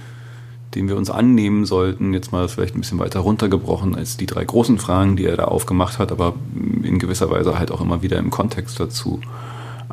[0.75, 4.43] den wir uns annehmen sollten, jetzt mal vielleicht ein bisschen weiter runtergebrochen als die drei
[4.43, 6.35] großen Fragen, die er da aufgemacht hat, aber
[6.83, 9.19] in gewisser Weise halt auch immer wieder im Kontext dazu.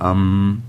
[0.01, 0.63] Ähm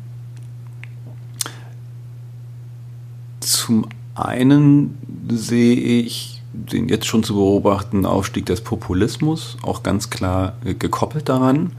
[3.39, 4.97] zum einen
[5.29, 11.29] sehe ich den jetzt schon zu beobachten Aufstieg des Populismus auch ganz klar äh, gekoppelt
[11.29, 11.71] daran.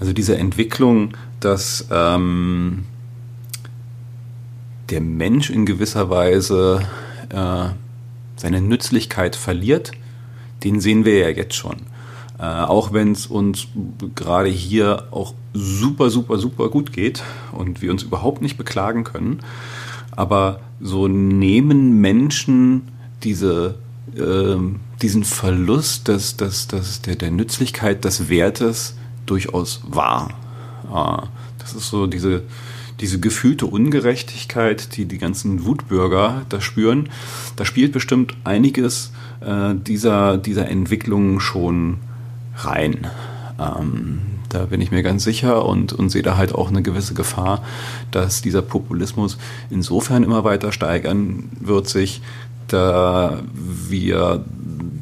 [0.00, 1.10] Also diese Entwicklung,
[1.40, 2.84] dass ähm,
[4.90, 6.80] der Mensch in gewisser Weise
[7.34, 7.70] äh,
[8.36, 9.92] seine Nützlichkeit verliert,
[10.62, 11.76] den sehen wir ja jetzt schon.
[12.38, 13.68] Äh, auch wenn es uns
[14.14, 19.40] gerade hier auch super, super, super gut geht und wir uns überhaupt nicht beklagen können.
[20.10, 22.88] Aber so nehmen Menschen
[23.22, 23.76] diese,
[24.16, 24.56] äh,
[25.00, 30.30] diesen Verlust des, des, des, der, der Nützlichkeit des Wertes durchaus wahr.
[30.92, 31.26] Äh,
[31.58, 32.42] das ist so diese,
[33.04, 37.10] diese gefühlte Ungerechtigkeit, die die ganzen Wutbürger da spüren,
[37.54, 39.12] da spielt bestimmt einiges
[39.42, 41.98] äh, dieser, dieser Entwicklung schon
[42.56, 43.06] rein.
[43.60, 47.12] Ähm, da bin ich mir ganz sicher und, und sehe da halt auch eine gewisse
[47.12, 47.62] Gefahr,
[48.10, 49.36] dass dieser Populismus
[49.68, 52.22] insofern immer weiter steigern wird sich,
[52.72, 54.44] wir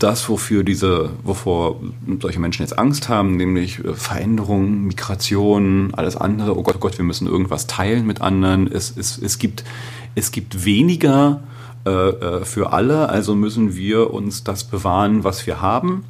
[0.03, 1.81] das, wofür diese, wovor
[2.20, 6.59] solche Menschen jetzt Angst haben, nämlich äh, Veränderungen, Migration, alles andere.
[6.59, 8.70] Oh Gott, oh Gott, wir müssen irgendwas teilen mit anderen.
[8.70, 9.64] Es, es, es, gibt,
[10.14, 11.40] es gibt weniger
[11.85, 16.05] äh, äh, für alle, also müssen wir uns das bewahren, was wir haben.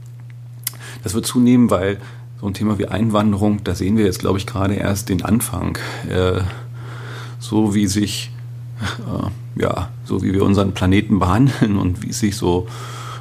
[1.03, 1.99] Das wird zunehmen, weil
[2.41, 5.79] so ein Thema wie Einwanderung, da sehen wir jetzt, glaube ich, gerade erst den Anfang.
[6.09, 6.41] Äh,
[7.38, 8.32] so wie sich,
[8.83, 12.66] äh, ja, so wie wir unseren Planeten behandeln und wie es sich so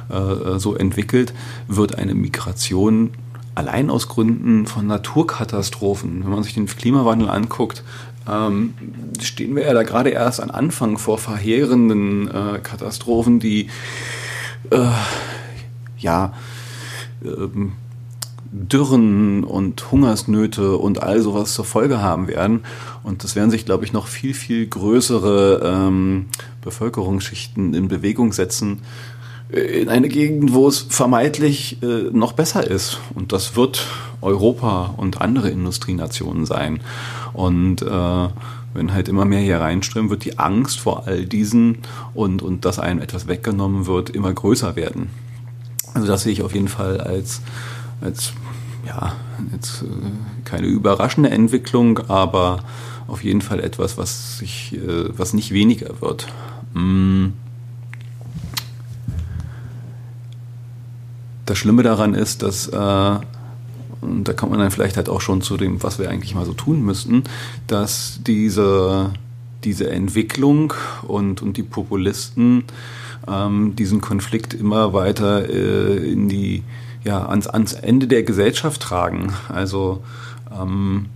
[0.08, 1.32] äh, so entwickelt,
[1.68, 3.10] wird eine Migration
[3.54, 7.82] allein aus Gründen von Naturkatastrophen, wenn man sich den Klimawandel anguckt,
[8.30, 8.74] ähm,
[9.20, 13.68] stehen wir ja da gerade erst am Anfang vor verheerenden äh, Katastrophen, die
[14.70, 14.86] äh,
[15.98, 16.32] ja
[17.24, 17.72] ähm,
[18.52, 22.60] Dürren und Hungersnöte und all sowas zur Folge haben werden.
[23.02, 26.26] Und das werden sich, glaube ich, noch viel, viel größere ähm,
[26.60, 28.80] Bevölkerungsschichten in Bewegung setzen,
[29.50, 33.00] in eine Gegend, wo es vermeintlich äh, noch besser ist.
[33.14, 33.86] Und das wird
[34.20, 36.80] Europa und andere Industrienationen sein.
[37.32, 38.28] Und äh,
[38.74, 41.78] wenn halt immer mehr hier reinströmen, wird die Angst vor all diesen
[42.14, 45.10] und, und dass einem etwas weggenommen wird, immer größer werden.
[45.94, 47.42] Also das sehe ich auf jeden Fall als,
[48.02, 48.32] als
[48.86, 49.12] ja,
[49.52, 49.86] jetzt äh,
[50.44, 52.64] keine überraschende Entwicklung, aber
[53.06, 56.26] auf jeden Fall etwas, was sich, äh, was nicht weniger wird.
[56.74, 57.30] Mm.
[61.46, 63.18] das Schlimme daran ist, dass, äh,
[64.00, 66.46] und da kommt man dann vielleicht halt auch schon zu dem, was wir eigentlich mal
[66.46, 67.24] so tun müssten,
[67.66, 69.10] dass diese,
[69.64, 70.72] diese Entwicklung
[71.06, 72.64] und, und die Populisten
[73.28, 76.62] ähm, diesen Konflikt immer weiter äh, in die,
[77.04, 79.32] ja, ans, ans Ende der Gesellschaft tragen.
[79.48, 80.02] Also
[80.56, 81.06] ähm,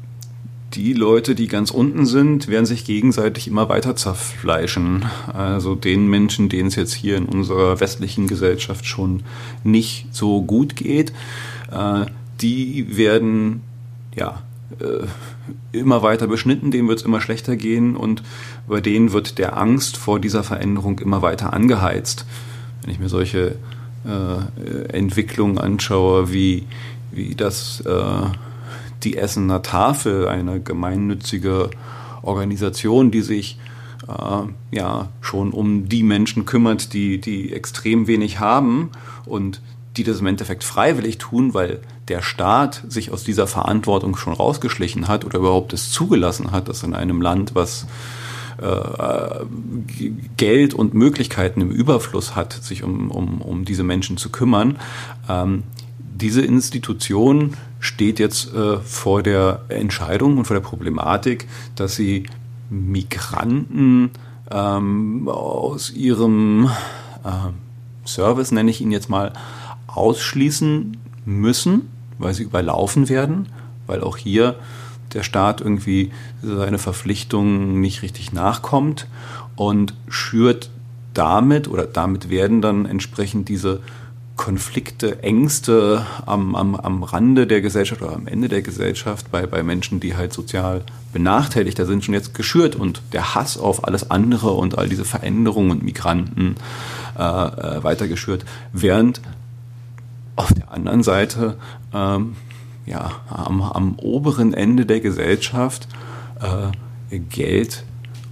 [0.74, 5.06] die Leute, die ganz unten sind, werden sich gegenseitig immer weiter zerfleischen.
[5.32, 9.22] Also den Menschen, denen es jetzt hier in unserer westlichen Gesellschaft schon
[9.64, 11.12] nicht so gut geht,
[11.70, 12.06] äh,
[12.40, 13.62] die werden
[14.14, 14.42] ja
[14.80, 15.06] äh,
[15.72, 18.22] immer weiter beschnitten, denen wird es immer schlechter gehen und
[18.68, 22.26] bei denen wird der Angst vor dieser Veränderung immer weiter angeheizt.
[22.82, 23.56] Wenn ich mir solche
[24.92, 26.66] Entwicklungen anschaue, wie,
[27.12, 28.22] wie das äh,
[29.02, 31.70] die Essener Tafel, eine gemeinnützige
[32.22, 33.58] Organisation, die sich
[34.08, 38.90] äh, ja schon um die Menschen kümmert, die, die extrem wenig haben
[39.24, 39.60] und
[39.96, 45.08] die das im Endeffekt freiwillig tun, weil der Staat sich aus dieser Verantwortung schon rausgeschlichen
[45.08, 47.86] hat oder überhaupt es zugelassen hat, dass in einem Land, was
[48.58, 49.44] äh,
[50.36, 54.78] Geld und Möglichkeiten im Überfluss hat, sich um, um, um diese Menschen zu kümmern,
[55.28, 55.62] ähm,
[55.98, 62.24] diese Institution steht jetzt äh, vor der Entscheidung und vor der Problematik, dass sie
[62.70, 64.10] Migranten
[64.50, 66.70] ähm, aus ihrem
[67.24, 69.32] äh, Service, nenne ich ihn jetzt mal,
[69.86, 71.88] ausschließen müssen,
[72.18, 73.48] weil sie überlaufen werden,
[73.86, 74.56] weil auch hier
[75.14, 76.10] der Staat irgendwie
[76.42, 79.06] seine Verpflichtungen nicht richtig nachkommt
[79.56, 80.70] und schürt
[81.14, 83.80] damit oder damit werden dann entsprechend diese
[84.36, 89.62] Konflikte, Ängste am, am, am Rande der Gesellschaft oder am Ende der Gesellschaft bei, bei
[89.62, 90.82] Menschen, die halt sozial
[91.14, 92.76] benachteiligter sind, schon jetzt geschürt.
[92.76, 96.56] Und der Hass auf alles andere und all diese Veränderungen und Migranten
[97.18, 99.22] äh, äh, weitergeschürt, während
[100.36, 101.56] auf der anderen Seite
[101.94, 102.36] ähm,
[102.86, 105.88] ja, am, am oberen Ende der Gesellschaft
[106.40, 107.84] äh, Geld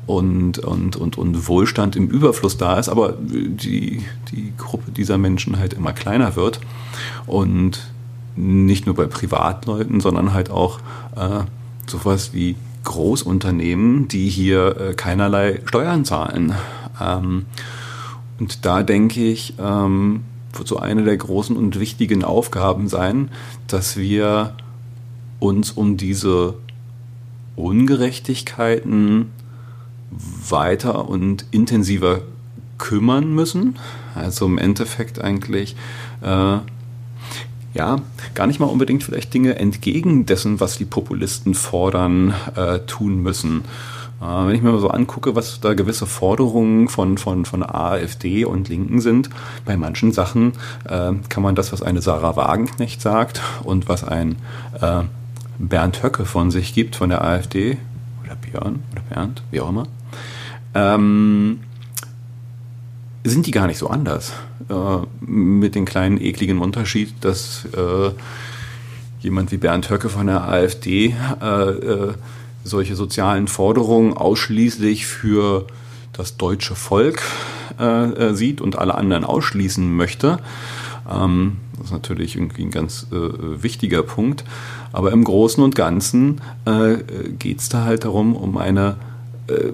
[0.06, 5.58] und, und, und, und Wohlstand im Überfluss da ist, aber die, die Gruppe dieser Menschen
[5.58, 6.60] halt immer kleiner wird.
[7.26, 7.90] Und
[8.36, 10.80] nicht nur bei Privatleuten, sondern halt auch
[11.16, 11.44] äh,
[11.86, 16.54] sowas wie Großunternehmen, die hier äh, keinerlei Steuern zahlen.
[17.00, 17.46] Ähm,
[18.38, 20.24] und da denke ich, ähm,
[20.58, 23.30] wird so eine der großen und wichtigen Aufgaben sein,
[23.66, 24.54] dass wir
[25.38, 26.54] uns um diese
[27.56, 29.30] Ungerechtigkeiten
[30.48, 32.22] weiter und intensiver
[32.78, 33.76] kümmern müssen.
[34.14, 35.76] Also im Endeffekt eigentlich
[36.22, 36.58] äh,
[37.74, 37.96] ja,
[38.34, 43.64] gar nicht mal unbedingt vielleicht Dinge entgegen dessen, was die Populisten fordern, äh, tun müssen.
[44.20, 48.44] Äh, wenn ich mir mal so angucke, was da gewisse Forderungen von, von, von AfD
[48.44, 49.30] und Linken sind,
[49.64, 50.52] bei manchen Sachen
[50.84, 54.36] äh, kann man das, was eine Sarah Wagenknecht sagt und was ein
[54.80, 55.02] äh,
[55.58, 57.78] Bernd Höcke von sich gibt von der AfD,
[58.24, 59.86] oder Björn, oder Bernd, wie auch immer,
[60.74, 61.60] ähm,
[63.24, 64.32] sind die gar nicht so anders.
[64.68, 68.10] Äh, mit dem kleinen ekligen Unterschied, dass äh,
[69.20, 72.12] jemand wie Bernd Höcke von der AfD äh,
[72.64, 75.66] solche sozialen Forderungen ausschließlich für
[76.12, 77.22] das deutsche Volk
[77.78, 80.38] äh, äh, sieht und alle anderen ausschließen möchte.
[81.10, 84.44] Ähm, das ist natürlich irgendwie ein ganz äh, wichtiger Punkt.
[84.92, 86.96] Aber im Großen und Ganzen äh,
[87.38, 88.96] geht es da halt darum, um eine
[89.48, 89.72] äh,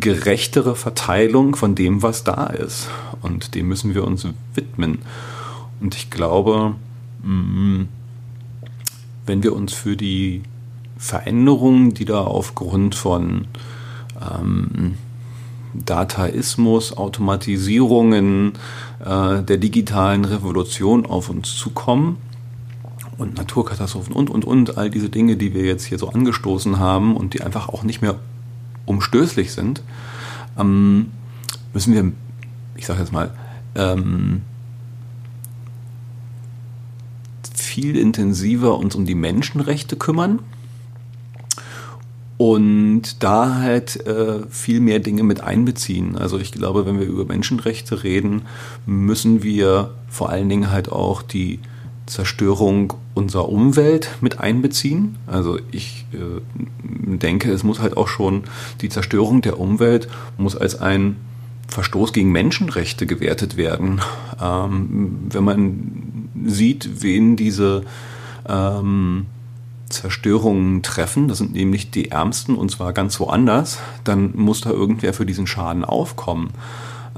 [0.00, 2.88] gerechtere Verteilung von dem, was da ist.
[3.20, 5.00] Und dem müssen wir uns widmen.
[5.80, 6.76] Und ich glaube,
[7.22, 7.82] mm,
[9.26, 10.42] wenn wir uns für die
[11.04, 13.46] Veränderungen, die da aufgrund von
[14.18, 14.94] ähm,
[15.74, 18.54] Dataismus, Automatisierungen
[19.04, 22.16] äh, der digitalen Revolution auf uns zukommen
[23.18, 27.18] und Naturkatastrophen und, und, und, all diese Dinge, die wir jetzt hier so angestoßen haben
[27.18, 28.18] und die einfach auch nicht mehr
[28.86, 29.82] umstößlich sind,
[30.58, 31.10] ähm,
[31.74, 32.12] müssen wir,
[32.76, 33.30] ich sage jetzt mal,
[33.74, 34.40] ähm,
[37.54, 40.38] viel intensiver uns um die Menschenrechte kümmern
[42.44, 46.14] und da halt äh, viel mehr Dinge mit einbeziehen.
[46.14, 48.42] Also ich glaube, wenn wir über Menschenrechte reden,
[48.84, 51.58] müssen wir vor allen Dingen halt auch die
[52.04, 55.16] Zerstörung unserer Umwelt mit einbeziehen.
[55.26, 56.42] Also ich äh,
[57.16, 58.44] denke, es muss halt auch schon
[58.82, 61.16] die Zerstörung der Umwelt muss als ein
[61.68, 64.02] Verstoß gegen Menschenrechte gewertet werden.
[64.38, 67.84] Ähm, wenn man sieht, wen diese
[68.46, 69.28] ähm,
[69.88, 75.14] Zerstörungen treffen, das sind nämlich die Ärmsten und zwar ganz woanders, dann muss da irgendwer
[75.14, 76.50] für diesen Schaden aufkommen.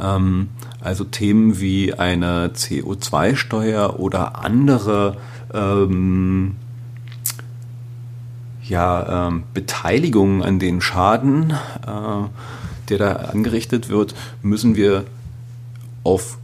[0.00, 0.48] Ähm,
[0.80, 5.16] also Themen wie eine CO2-Steuer oder andere
[5.52, 6.56] ähm,
[8.62, 12.28] ja, ähm, Beteiligungen an den Schaden, äh,
[12.88, 15.04] der da angerichtet wird, müssen wir
[16.04, 16.38] auf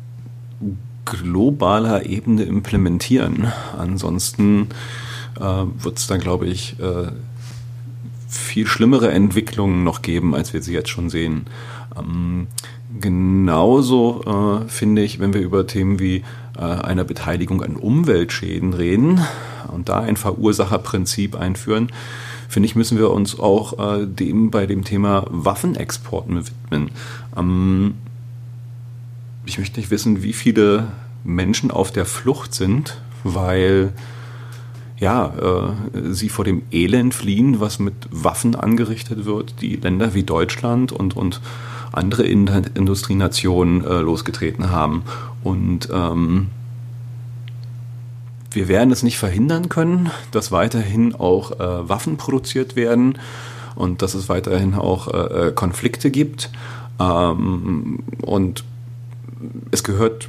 [1.05, 3.53] globaler Ebene implementieren.
[3.77, 4.69] Ansonsten
[5.37, 7.11] wird es dann, glaube ich, äh,
[8.29, 11.47] viel schlimmere Entwicklungen noch geben, als wir sie jetzt schon sehen.
[11.97, 12.47] Ähm,
[13.01, 16.25] genauso äh, finde ich, wenn wir über Themen wie
[16.57, 19.21] äh, einer Beteiligung an Umweltschäden reden
[19.69, 21.89] und da ein Verursacherprinzip einführen,
[22.49, 26.91] finde ich, müssen wir uns auch äh, dem bei dem Thema Waffenexporten widmen.
[27.37, 27.95] Ähm,
[29.45, 30.89] ich möchte nicht wissen, wie viele
[31.25, 33.93] Menschen auf der Flucht sind, weil
[35.03, 35.33] ja,
[35.95, 40.93] äh, sie vor dem Elend fliehen, was mit Waffen angerichtet wird, die Länder wie Deutschland
[40.93, 41.41] und, und
[41.91, 45.03] andere Industrienationen äh, losgetreten haben.
[45.43, 46.51] Und ähm,
[48.53, 53.19] wir werden es nicht verhindern können, dass weiterhin auch äh, Waffen produziert werden
[53.75, 56.49] und dass es weiterhin auch äh, äh Konflikte gibt.
[57.01, 58.63] Ähm, und
[59.73, 60.29] es gehört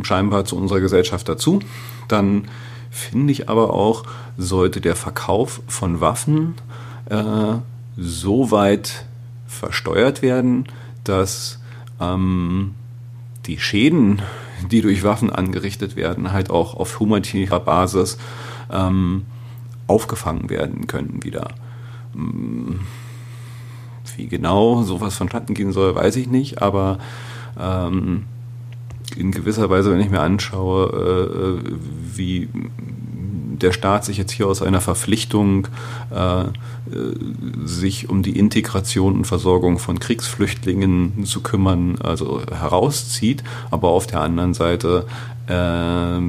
[0.00, 1.60] scheinbar zu unserer Gesellschaft dazu.
[2.08, 2.48] Dann
[2.94, 4.04] finde ich aber auch,
[4.38, 6.54] sollte der Verkauf von Waffen
[7.10, 7.54] äh,
[7.96, 9.06] so weit
[9.46, 10.66] versteuert werden,
[11.02, 11.60] dass
[12.00, 12.74] ähm,
[13.46, 14.22] die Schäden,
[14.70, 18.16] die durch Waffen angerichtet werden, halt auch auf humanitärer Basis
[18.70, 19.26] ähm,
[19.86, 21.48] aufgefangen werden können wieder.
[24.16, 26.98] Wie genau sowas vonstatten gehen soll, weiß ich nicht, aber
[27.58, 28.24] ähm,
[29.16, 31.70] in gewisser Weise, wenn ich mir anschaue, äh,
[32.16, 32.48] wie
[33.60, 35.68] der Staat sich jetzt hier aus einer Verpflichtung,
[36.10, 36.44] äh,
[37.64, 44.20] sich um die Integration und Versorgung von Kriegsflüchtlingen zu kümmern, also herauszieht, aber auf der
[44.20, 45.06] anderen Seite
[45.46, 46.20] äh,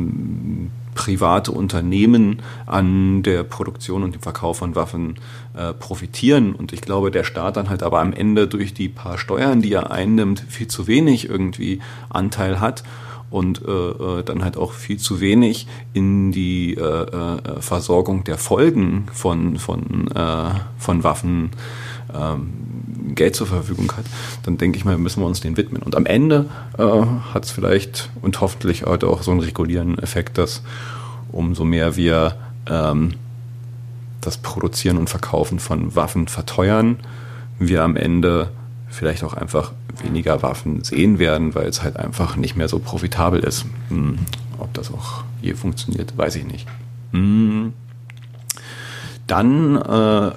[0.95, 5.15] private Unternehmen an der Produktion und dem Verkauf von Waffen
[5.55, 6.53] äh, profitieren.
[6.53, 9.73] Und ich glaube, der Staat dann halt aber am Ende durch die paar Steuern, die
[9.73, 11.79] er einnimmt, viel zu wenig irgendwie
[12.09, 12.83] Anteil hat
[13.29, 18.37] und äh, äh dann halt auch viel zu wenig in die äh, äh, Versorgung der
[18.37, 21.51] Folgen von, von, äh, von Waffen
[22.13, 22.53] ähm,
[23.13, 24.05] Geld zur Verfügung hat,
[24.43, 25.81] dann denke ich mal, müssen wir uns den widmen.
[25.83, 26.47] Und am Ende
[26.77, 26.83] äh,
[27.33, 30.63] hat es vielleicht und hoffentlich heute auch so einen regulierenden Effekt, dass
[31.31, 32.35] umso mehr wir
[32.69, 33.13] ähm,
[34.25, 36.97] das Produzieren und Verkaufen von Waffen verteuern,
[37.59, 38.49] wir am Ende
[38.89, 39.73] vielleicht auch einfach
[40.03, 43.65] weniger Waffen sehen werden, weil es halt einfach nicht mehr so profitabel ist.
[43.89, 44.17] Hm,
[44.57, 46.67] ob das auch je funktioniert, weiß ich nicht.
[47.11, 47.73] Hm.
[49.27, 50.31] Dann äh,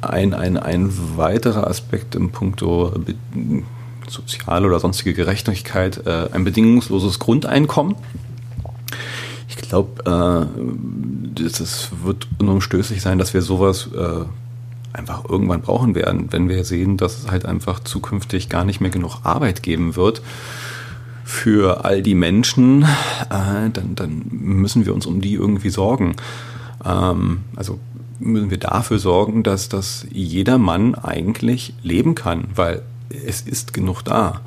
[0.00, 2.92] ein, ein, ein weiterer Aspekt im Puncto
[4.08, 7.96] soziale oder sonstige Gerechtigkeit, äh, ein bedingungsloses Grundeinkommen.
[9.74, 10.48] Ich glaube,
[11.36, 14.24] äh, es wird unumstößlich sein, dass wir sowas äh,
[14.92, 18.92] einfach irgendwann brauchen werden, wenn wir sehen, dass es halt einfach zukünftig gar nicht mehr
[18.92, 20.22] genug Arbeit geben wird
[21.24, 26.14] für all die Menschen, äh, dann, dann müssen wir uns um die irgendwie sorgen.
[26.84, 27.80] Ähm, also
[28.20, 32.82] müssen wir dafür sorgen, dass, dass jeder Mann eigentlich leben kann, weil
[33.26, 34.40] es ist genug da.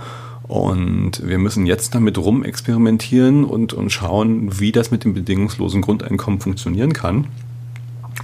[0.47, 6.39] Und wir müssen jetzt damit rumexperimentieren und, und schauen, wie das mit dem bedingungslosen Grundeinkommen
[6.39, 7.27] funktionieren kann.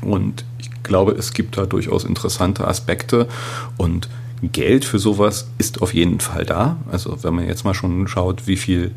[0.02, 3.28] Und ich glaube, es gibt da durchaus interessante Aspekte
[3.78, 4.10] und
[4.52, 6.78] Geld für sowas ist auf jeden Fall da.
[6.92, 8.92] Also wenn man jetzt mal schon schaut, wie viel,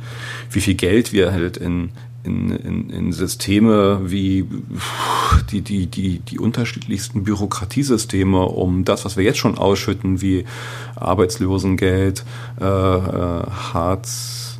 [0.51, 1.91] wie viel Geld wir halt in,
[2.27, 4.47] in, in, in Systeme wie
[5.51, 10.45] die, die, die, die unterschiedlichsten Bürokratiesysteme, um das, was wir jetzt schon ausschütten, wie
[10.97, 12.24] Arbeitslosengeld,
[12.61, 14.59] äh, äh, Hartz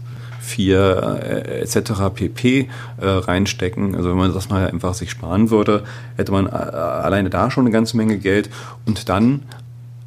[0.49, 1.93] IV äh, etc.
[2.15, 2.69] pp.
[2.99, 3.95] Äh, reinstecken.
[3.95, 5.85] Also wenn man das mal einfach sich sparen würde,
[6.17, 8.49] hätte man äh, alleine da schon eine ganze Menge Geld
[8.87, 9.43] und dann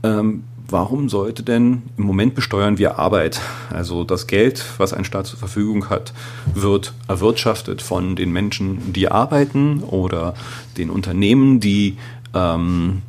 [0.04, 3.42] ähm, warum sollte denn im Moment besteuern wir Arbeit?
[3.70, 6.14] Also das Geld, was ein Staat zur Verfügung hat,
[6.54, 10.34] wird erwirtschaftet von den Menschen, die arbeiten oder
[10.78, 11.98] den Unternehmen, die
[12.34, 13.02] ähm,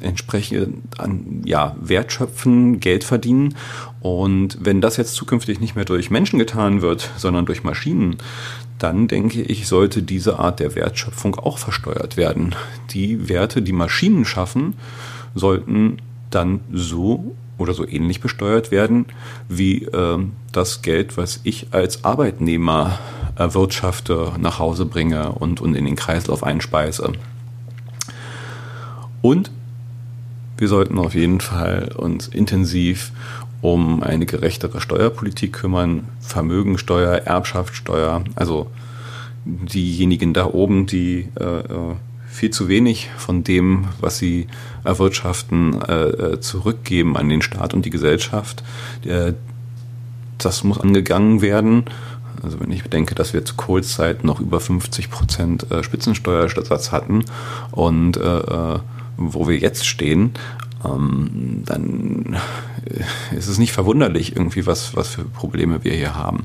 [0.00, 3.54] entsprechend an ja, Wert schöpfen, Geld verdienen.
[4.00, 8.16] Und wenn das jetzt zukünftig nicht mehr durch Menschen getan wird, sondern durch Maschinen,
[8.78, 12.54] dann denke ich, sollte diese Art der Wertschöpfung auch versteuert werden.
[12.90, 14.74] Die Werte, die Maschinen schaffen,
[15.34, 15.98] sollten
[16.34, 19.06] dann so oder so ähnlich besteuert werden
[19.48, 20.18] wie äh,
[20.52, 22.98] das Geld, was ich als Arbeitnehmer
[23.36, 27.12] erwirtschafte, nach Hause bringe und, und in den Kreislauf einspeise.
[29.22, 29.50] Und
[30.56, 33.12] wir sollten auf jeden Fall uns intensiv
[33.60, 38.70] um eine gerechtere Steuerpolitik kümmern, Vermögensteuer, Erbschaftssteuer, also
[39.44, 41.94] diejenigen da oben, die äh, äh
[42.34, 44.48] viel zu wenig von dem, was sie
[44.84, 48.62] erwirtschaften, äh, äh, zurückgeben an den Staat und die Gesellschaft.
[49.04, 49.34] Der,
[50.38, 51.84] das muss angegangen werden.
[52.42, 56.92] Also wenn ich bedenke, dass wir zu Kohls Zeit noch über 50 Prozent äh, Spitzensteuersatz
[56.92, 57.24] hatten
[57.70, 58.78] und äh, äh,
[59.16, 60.32] wo wir jetzt stehen,
[60.84, 62.36] ähm, dann
[63.34, 66.44] ist es nicht verwunderlich irgendwie, was, was für Probleme wir hier haben.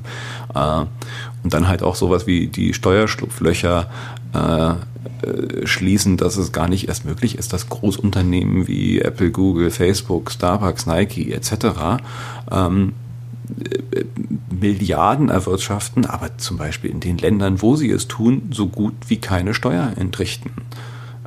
[1.42, 3.90] Und dann halt auch sowas wie die Steuerschlupflöcher
[4.32, 10.30] äh, schließen, dass es gar nicht erst möglich ist, dass Großunternehmen wie Apple, Google, Facebook,
[10.30, 12.00] Starbucks, Nike etc.
[12.50, 12.92] Ähm,
[13.92, 14.04] äh,
[14.60, 19.16] Milliarden erwirtschaften, aber zum Beispiel in den Ländern, wo sie es tun, so gut wie
[19.16, 20.50] keine Steuer entrichten.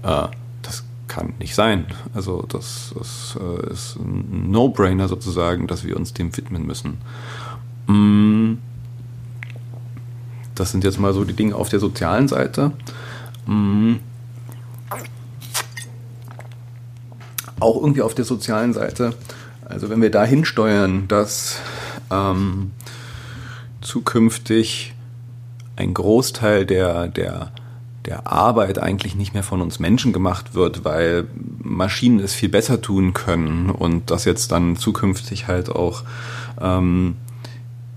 [0.03, 0.27] Äh,
[0.61, 1.85] das kann nicht sein.
[2.13, 6.97] Also das, das äh, ist ein No-Brainer sozusagen, dass wir uns dem widmen müssen.
[7.87, 8.57] Mm.
[10.55, 12.71] Das sind jetzt mal so die Dinge auf der sozialen Seite.
[13.45, 13.99] Mhm.
[17.59, 19.13] Auch irgendwie auf der sozialen Seite.
[19.65, 21.57] Also wenn wir dahin steuern, dass
[22.11, 22.71] ähm,
[23.81, 24.93] zukünftig
[25.75, 27.51] ein Großteil der, der,
[28.05, 31.25] der Arbeit eigentlich nicht mehr von uns Menschen gemacht wird, weil
[31.59, 36.03] Maschinen es viel besser tun können und das jetzt dann zukünftig halt auch
[36.61, 37.15] ähm,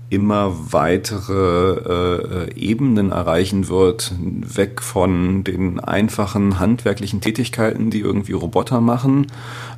[0.09, 8.79] immer weitere äh, Ebenen erreichen wird, weg von den einfachen handwerklichen Tätigkeiten, die irgendwie Roboter
[8.79, 9.27] machen,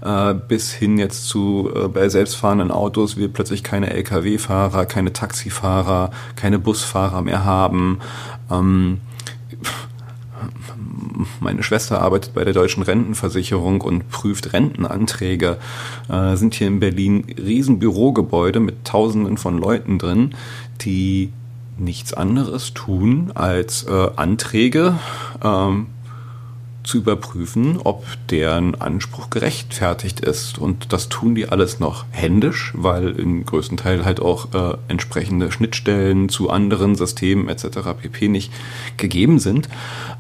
[0.01, 6.11] äh, bis hin jetzt zu äh, bei selbstfahrenden Autos wir plötzlich keine Lkw-Fahrer, keine Taxifahrer,
[6.35, 7.99] keine Busfahrer mehr haben.
[8.51, 8.99] Ähm,
[11.39, 15.57] meine Schwester arbeitet bei der deutschen Rentenversicherung und prüft Rentenanträge.
[16.09, 20.35] Äh, sind hier in Berlin riesen Bürogebäude mit Tausenden von Leuten drin,
[20.81, 21.31] die
[21.77, 24.95] nichts anderes tun als äh, Anträge
[25.43, 25.87] ähm,
[26.83, 30.57] zu überprüfen, ob deren Anspruch gerechtfertigt ist.
[30.57, 35.51] Und das tun die alles noch händisch, weil im größten Teil halt auch äh, entsprechende
[35.51, 37.79] Schnittstellen zu anderen Systemen etc.
[38.01, 38.27] pp.
[38.27, 38.51] nicht
[38.97, 39.69] gegeben sind.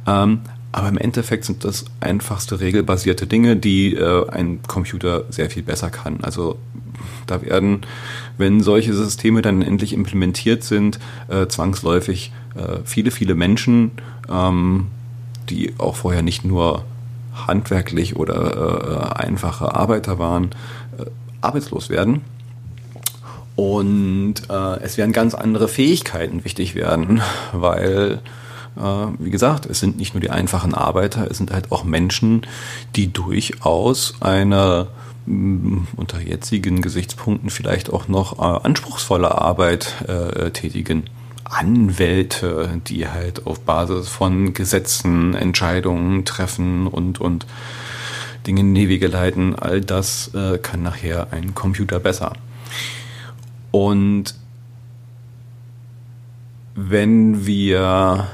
[0.05, 0.41] Ähm,
[0.71, 5.89] aber im Endeffekt sind das einfachste regelbasierte Dinge, die äh, ein Computer sehr viel besser
[5.89, 6.19] kann.
[6.21, 6.59] Also
[7.25, 7.81] da werden,
[8.37, 13.91] wenn solche Systeme dann endlich implementiert sind, äh, zwangsläufig äh, viele, viele Menschen,
[14.29, 14.87] ähm,
[15.49, 16.85] die auch vorher nicht nur
[17.47, 20.51] handwerklich oder äh, einfache Arbeiter waren,
[20.97, 21.05] äh,
[21.41, 22.21] arbeitslos werden.
[23.55, 27.21] Und äh, es werden ganz andere Fähigkeiten wichtig werden,
[27.53, 28.19] weil
[28.75, 32.47] wie gesagt, es sind nicht nur die einfachen Arbeiter, es sind halt auch Menschen,
[32.95, 34.87] die durchaus eine
[35.25, 41.03] mm, unter jetzigen Gesichtspunkten vielleicht auch noch äh, anspruchsvolle Arbeit äh, tätigen.
[41.43, 47.47] Anwälte, die halt auf Basis von Gesetzen Entscheidungen treffen und, und
[48.45, 52.33] Dinge in die Wege leiten, all das äh, kann nachher ein Computer besser.
[53.71, 54.35] Und
[56.75, 58.27] wenn wir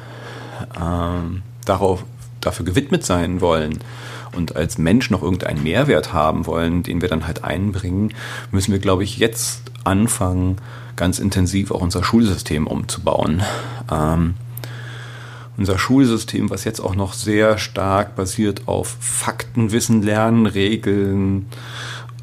[0.79, 2.03] ähm, darauf,
[2.41, 3.79] dafür gewidmet sein wollen
[4.35, 8.13] und als Mensch noch irgendeinen Mehrwert haben wollen, den wir dann halt einbringen,
[8.51, 10.57] müssen wir, glaube ich, jetzt anfangen,
[10.95, 13.43] ganz intensiv auch unser Schulsystem umzubauen.
[13.91, 14.35] Ähm,
[15.57, 21.47] unser Schulsystem, was jetzt auch noch sehr stark basiert auf Faktenwissen lernen, Regeln,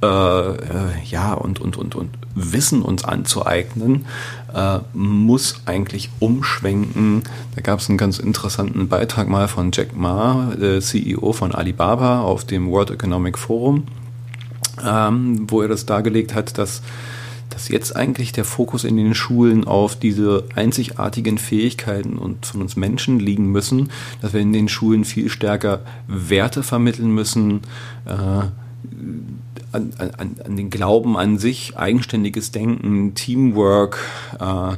[0.02, 4.06] äh, äh, ja, und, und, und, und Wissen uns anzueignen,
[4.54, 7.22] äh, muss eigentlich umschwenken.
[7.54, 12.20] Da gab es einen ganz interessanten Beitrag mal von Jack Ma, äh, CEO von Alibaba,
[12.20, 13.84] auf dem World Economic Forum,
[14.84, 16.82] ähm, wo er das dargelegt hat, dass
[17.52, 22.76] dass jetzt eigentlich der Fokus in den Schulen auf diese einzigartigen Fähigkeiten und von uns
[22.76, 23.90] Menschen liegen müssen,
[24.20, 27.60] dass wir in den Schulen viel stärker Werte vermitteln müssen,
[28.06, 28.46] äh,
[29.72, 33.98] an, an, an den Glauben an sich, eigenständiges Denken, Teamwork,
[34.38, 34.76] äh,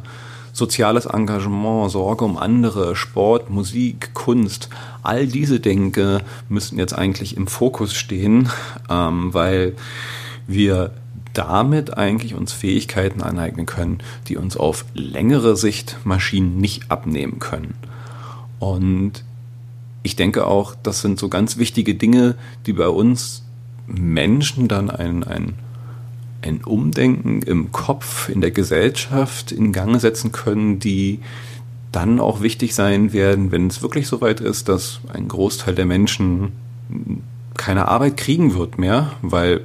[0.53, 4.69] soziales Engagement, Sorge um andere, Sport, Musik, Kunst,
[5.03, 8.49] all diese Denke müssten jetzt eigentlich im Fokus stehen,
[8.89, 9.75] ähm, weil
[10.47, 10.93] wir
[11.33, 17.75] damit eigentlich uns Fähigkeiten aneignen können, die uns auf längere Sicht Maschinen nicht abnehmen können.
[18.61, 19.25] Und
[20.05, 22.37] ich denke auch, das sind so ganz wichtige Dinge,
[22.67, 23.43] die bei uns
[23.87, 25.55] Menschen dann ein, ein,
[26.43, 31.20] ein Umdenken im Kopf, in der Gesellschaft in Gang setzen können, die
[31.93, 35.87] dann auch wichtig sein werden, wenn es wirklich so weit ist, dass ein Großteil der
[35.87, 36.53] Menschen
[37.57, 39.61] keine Arbeit kriegen wird mehr, weil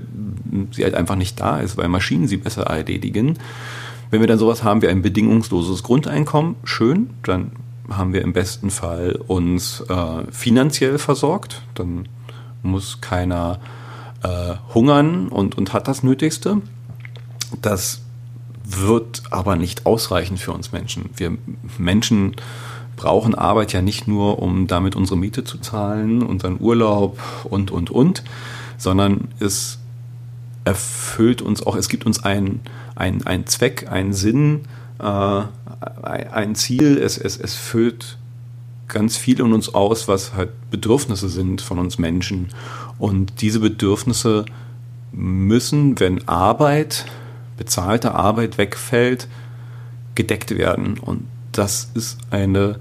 [0.72, 3.39] sie halt einfach nicht da ist, weil Maschinen sie besser erledigen.
[4.11, 7.51] Wenn wir dann sowas haben wie ein bedingungsloses Grundeinkommen, schön, dann
[7.89, 12.07] haben wir im besten Fall uns äh, finanziell versorgt, dann
[12.61, 13.59] muss keiner
[14.24, 16.61] äh, hungern und, und hat das Nötigste.
[17.61, 18.01] Das
[18.63, 21.09] wird aber nicht ausreichen für uns Menschen.
[21.15, 21.38] Wir
[21.78, 22.36] Menschen
[22.95, 27.89] brauchen Arbeit ja nicht nur, um damit unsere Miete zu zahlen, unseren Urlaub und, und,
[27.89, 28.24] und,
[28.78, 29.80] sondern es
[30.65, 32.59] erfüllt uns auch, es gibt uns einen,
[32.95, 34.61] einen, Zweck, einen Sinn,
[34.99, 35.41] äh,
[36.03, 38.17] ein Ziel, es, es, es füllt
[38.89, 42.49] ganz viel in uns aus, was halt Bedürfnisse sind von uns Menschen.
[43.00, 44.45] Und diese Bedürfnisse
[45.12, 47.06] müssen, wenn Arbeit,
[47.58, 49.28] bezahlte Arbeit wegfällt,
[50.16, 51.00] gedeckt werden.
[51.00, 52.80] Und das ist eine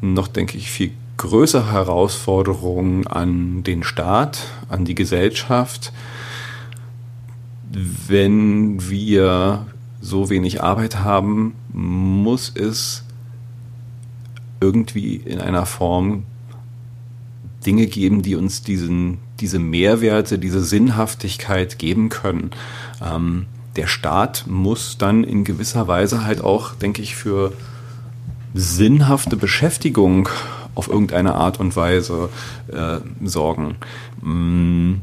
[0.00, 5.92] noch, denke ich, viel größere Herausforderung an den Staat, an die Gesellschaft,
[7.70, 9.66] wenn wir
[10.00, 13.04] so wenig Arbeit haben, muss es
[14.60, 16.24] irgendwie in einer Form
[17.68, 22.52] Dinge geben, die uns diesen, diese Mehrwerte, diese Sinnhaftigkeit geben können.
[23.04, 23.44] Ähm,
[23.76, 27.52] der Staat muss dann in gewisser Weise halt auch, denke ich, für
[28.54, 30.30] sinnhafte Beschäftigung
[30.74, 32.30] auf irgendeine Art und Weise
[32.68, 33.76] äh, sorgen.
[34.22, 34.94] Mm.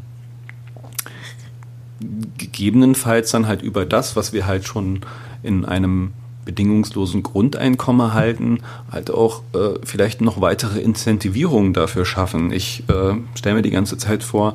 [2.40, 5.02] Gegebenenfalls dann halt über das, was wir halt schon
[5.44, 6.14] in einem
[6.46, 8.60] bedingungslosen Grundeinkommen halten,
[8.92, 12.52] halt auch äh, vielleicht noch weitere Incentivierungen dafür schaffen.
[12.52, 14.54] Ich äh, stelle mir die ganze Zeit vor,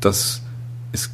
[0.00, 0.42] dass
[0.92, 1.10] es,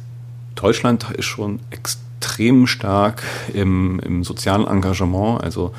[0.55, 5.73] Deutschland ist schon extrem stark im, im sozialen Engagement, also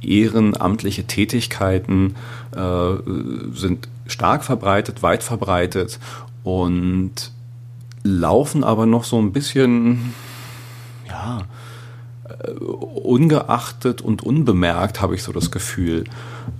[0.00, 2.16] ehrenamtliche Tätigkeiten
[2.56, 2.94] äh,
[3.54, 6.00] sind stark verbreitet, weit verbreitet
[6.42, 7.30] und
[8.02, 10.12] laufen aber noch so ein bisschen,
[11.08, 11.42] ja,
[12.50, 16.04] ungeachtet und unbemerkt, habe ich so das Gefühl.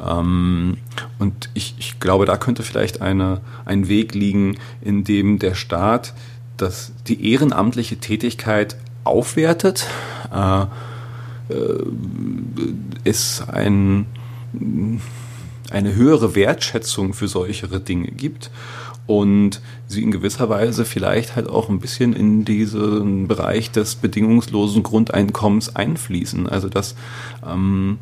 [0.04, 0.78] Ähm,
[1.18, 6.14] und ich, ich glaube, da könnte vielleicht eine, ein Weg liegen, in dem der Staat
[6.56, 9.86] das, die ehrenamtliche Tätigkeit aufwertet,
[10.32, 10.66] äh, äh,
[13.04, 14.06] es ein,
[15.70, 18.50] eine höhere Wertschätzung für solchere Dinge gibt
[19.06, 19.60] und
[19.92, 25.76] sie in gewisser Weise vielleicht halt auch ein bisschen in diesen Bereich des bedingungslosen Grundeinkommens
[25.76, 26.48] einfließen.
[26.48, 26.96] Also dass
[27.46, 27.98] ähm,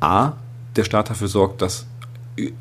[0.00, 0.32] A,
[0.76, 1.86] der Staat dafür sorgt, dass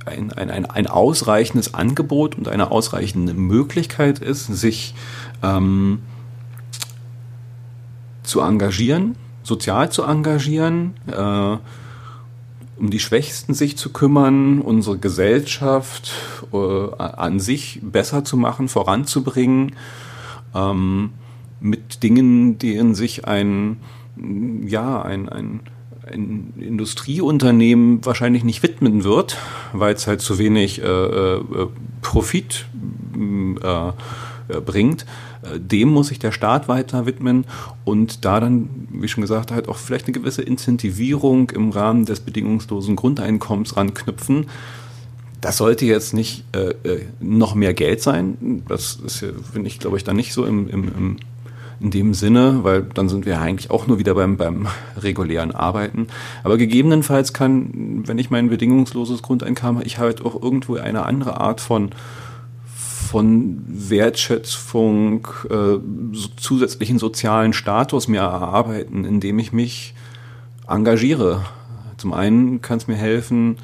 [0.05, 4.95] ein, ein, ein, ausreichendes Angebot und eine ausreichende Möglichkeit ist, sich
[5.43, 5.99] ähm,
[8.23, 11.57] zu engagieren, sozial zu engagieren, äh,
[12.77, 16.11] um die Schwächsten sich zu kümmern, unsere Gesellschaft
[16.51, 19.73] äh, an sich besser zu machen, voranzubringen,
[20.53, 21.11] ähm,
[21.59, 23.77] mit Dingen, denen sich ein,
[24.65, 25.61] ja, ein, ein,
[26.05, 29.37] ein Industrieunternehmen wahrscheinlich nicht widmen wird,
[29.73, 31.67] weil es halt zu wenig äh, äh
[32.01, 32.67] Profit
[33.63, 33.91] äh,
[34.47, 35.07] äh, bringt,
[35.59, 37.45] dem muss sich der Staat weiter widmen
[37.83, 42.19] und da dann, wie schon gesagt, halt auch vielleicht eine gewisse Incentivierung im Rahmen des
[42.19, 44.47] bedingungslosen Grundeinkommens ranknüpfen.
[45.41, 48.63] Das sollte jetzt nicht äh, äh noch mehr Geld sein.
[48.67, 51.17] Das ist, finde ich, glaube ich, dann nicht so im, im, im,
[51.79, 54.67] in dem Sinne, weil dann sind wir eigentlich auch nur wieder beim, beim
[54.97, 56.07] regulären Arbeiten.
[56.43, 61.61] Aber gegebenenfalls kann, wenn ich mein bedingungsloses Grundeinkommen, ich halt auch irgendwo eine andere Art
[61.61, 61.91] von
[63.15, 65.77] von Wertschätzung, äh,
[66.35, 69.93] zusätzlichen sozialen Status mir erarbeiten, indem ich mich
[70.67, 71.45] engagiere.
[71.95, 73.55] Zum einen kann es mir helfen,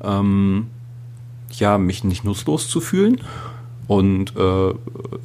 [0.00, 0.68] ähm,
[1.50, 3.20] ja, mich nicht nutzlos zu fühlen
[3.88, 4.74] und äh,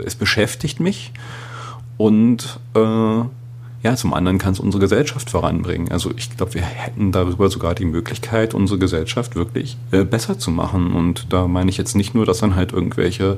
[0.03, 1.13] es beschäftigt mich
[1.97, 3.21] und äh,
[3.85, 5.91] ja, zum anderen kann es unsere Gesellschaft voranbringen.
[5.91, 10.49] Also ich glaube, wir hätten darüber sogar die Möglichkeit, unsere Gesellschaft wirklich äh, besser zu
[10.49, 10.93] machen.
[10.93, 13.37] Und da meine ich jetzt nicht nur, dass dann halt irgendwelche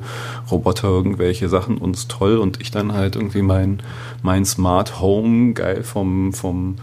[0.50, 3.82] Roboter irgendwelche Sachen uns toll und ich dann halt irgendwie mein,
[4.22, 6.76] mein Smart Home geil vom, vom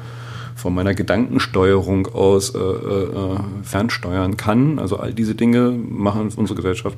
[0.55, 4.80] von meiner Gedankensteuerung aus äh, äh, fernsteuern kann.
[4.80, 6.97] Also all diese Dinge machen unsere Gesellschaft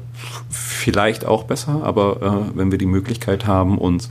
[0.50, 4.10] vielleicht auch besser, aber äh, wenn wir die Möglichkeit haben, uns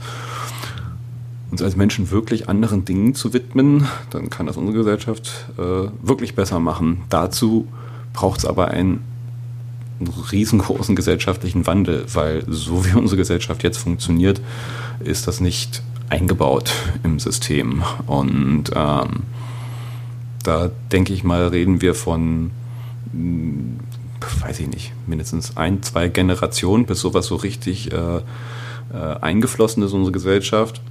[1.51, 6.35] uns als Menschen wirklich anderen Dingen zu widmen, dann kann das unsere Gesellschaft äh, wirklich
[6.35, 7.03] besser machen.
[7.09, 7.67] Dazu
[8.13, 9.03] braucht es aber einen
[10.31, 14.41] riesengroßen gesellschaftlichen Wandel, weil so wie unsere Gesellschaft jetzt funktioniert,
[14.99, 16.71] ist das nicht eingebaut
[17.03, 17.83] im System.
[18.05, 19.23] Und ähm,
[20.43, 22.51] da denke ich mal, reden wir von,
[23.11, 23.79] hm,
[24.41, 28.21] weiß ich nicht, mindestens ein, zwei Generationen, bis sowas so richtig äh, äh,
[29.21, 30.81] eingeflossen ist in unsere Gesellschaft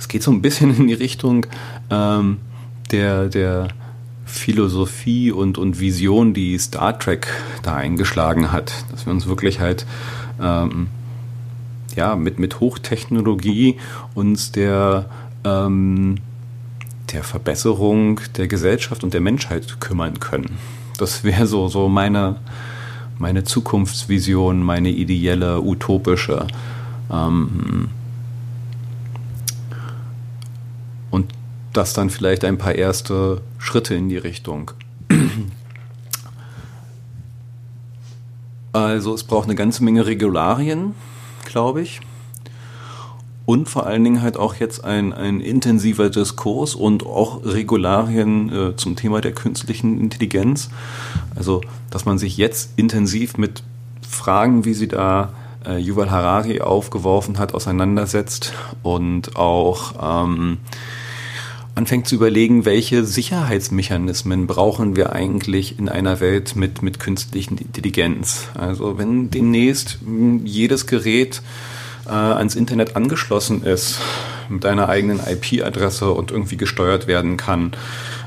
[0.00, 1.46] es geht so ein bisschen in die Richtung
[1.90, 2.38] ähm,
[2.90, 3.68] der, der
[4.24, 7.28] Philosophie und, und Vision, die Star Trek
[7.62, 8.72] da eingeschlagen hat.
[8.90, 9.84] Dass wir uns wirklich halt
[10.40, 10.88] ähm,
[11.96, 13.76] ja, mit, mit Hochtechnologie
[14.14, 15.04] uns der
[15.44, 16.16] ähm,
[17.12, 20.58] der Verbesserung der Gesellschaft und der Menschheit kümmern können.
[20.96, 22.36] Das wäre so, so meine,
[23.18, 26.46] meine Zukunftsvision, meine ideelle, utopische.
[27.12, 27.88] Ähm,
[31.10, 31.32] und
[31.72, 34.72] das dann vielleicht ein paar erste Schritte in die Richtung.
[38.72, 40.94] Also es braucht eine ganze Menge Regularien,
[41.44, 42.00] glaube ich.
[43.44, 48.76] Und vor allen Dingen halt auch jetzt ein, ein intensiver Diskurs und auch Regularien äh,
[48.76, 50.70] zum Thema der künstlichen Intelligenz.
[51.34, 53.64] Also, dass man sich jetzt intensiv mit
[54.08, 55.32] Fragen, wie sie da
[55.66, 58.52] äh, Yuval Harari aufgeworfen hat, auseinandersetzt
[58.84, 60.58] und auch ähm,
[61.80, 68.48] anfängt zu überlegen, welche Sicherheitsmechanismen brauchen wir eigentlich in einer Welt mit, mit künstlichen Intelligenz.
[68.52, 69.96] Also wenn demnächst
[70.44, 71.40] jedes Gerät
[72.04, 73.98] äh, ans Internet angeschlossen ist,
[74.50, 77.72] mit einer eigenen IP-Adresse und irgendwie gesteuert werden kann,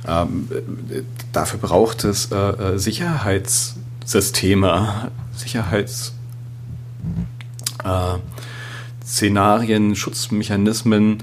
[0.07, 0.49] ähm,
[1.31, 6.15] dafür braucht es äh, äh Sicherheitssysteme, Sicherheits...
[7.83, 8.15] Äh,
[9.13, 11.19] Szenarien, Schutzmechanismen,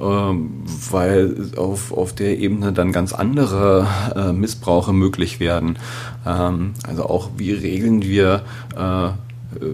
[0.00, 0.50] ähm,
[0.90, 3.86] weil auf, auf der Ebene dann ganz andere
[4.16, 5.78] äh, Missbrauche möglich werden.
[6.26, 8.44] Ähm, also auch wie regeln wir
[8.76, 9.10] äh,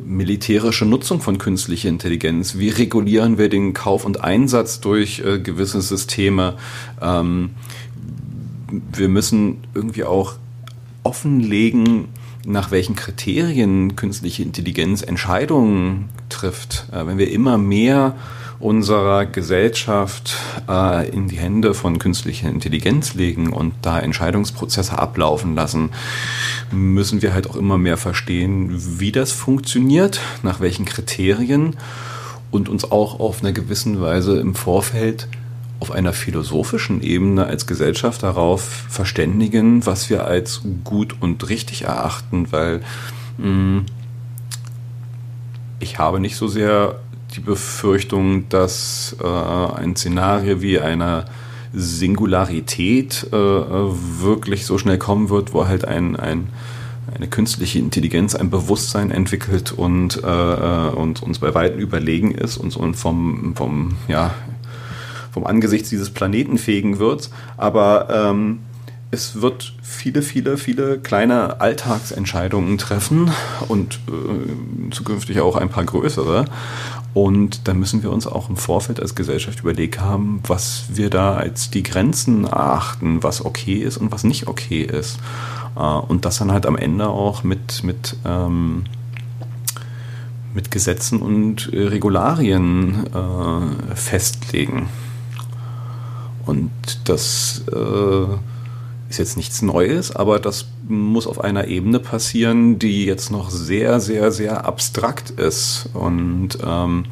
[0.05, 2.59] militärische Nutzung von künstlicher Intelligenz?
[2.59, 6.55] Wie regulieren wir den Kauf und Einsatz durch äh, gewisse Systeme?
[7.01, 7.51] Ähm,
[8.93, 10.35] wir müssen irgendwie auch
[11.05, 12.09] offenlegen,
[12.45, 16.87] nach welchen Kriterien künstliche Intelligenz Entscheidungen trifft.
[16.93, 18.15] Äh, wenn wir immer mehr
[18.61, 20.37] unserer Gesellschaft
[20.69, 25.91] äh, in die Hände von künstlicher Intelligenz legen und da Entscheidungsprozesse ablaufen lassen,
[26.71, 28.71] müssen wir halt auch immer mehr verstehen,
[29.01, 31.77] wie das funktioniert, nach welchen Kriterien
[32.51, 35.27] und uns auch auf einer gewissen Weise im Vorfeld
[35.81, 42.53] auf einer philosophischen Ebene als Gesellschaft darauf verständigen, was wir als gut und richtig erachten,
[42.53, 42.83] weil
[43.39, 43.87] mh, mm,
[45.81, 47.01] ich habe nicht so sehr
[47.35, 51.25] die Befürchtung, dass äh, ein Szenario wie einer
[51.73, 56.49] Singularität äh, wirklich so schnell kommen wird, wo halt ein, ein,
[57.15, 62.57] eine künstliche Intelligenz ein Bewusstsein entwickelt und, äh, äh und uns bei weitem überlegen ist
[62.57, 64.35] und, und vom, vom, ja,
[65.31, 67.31] vom Angesichts dieses Planeten fegen wird.
[67.57, 68.61] Aber ähm,
[69.11, 73.31] es wird viele, viele, viele kleine Alltagsentscheidungen treffen
[73.69, 76.45] und äh, zukünftig auch ein paar größere.
[77.13, 81.35] Und da müssen wir uns auch im Vorfeld als Gesellschaft überlegt haben, was wir da
[81.35, 85.19] als die Grenzen erachten, was okay ist und was nicht okay ist.
[85.77, 88.85] Äh, und das dann halt am Ende auch mit, mit, ähm,
[90.55, 94.89] mit Gesetzen und Regularien äh, festlegen.
[96.51, 96.71] Und
[97.05, 98.25] das äh,
[99.09, 104.01] ist jetzt nichts Neues, aber das muss auf einer Ebene passieren, die jetzt noch sehr,
[104.01, 105.89] sehr, sehr abstrakt ist.
[105.95, 107.05] Und ähm,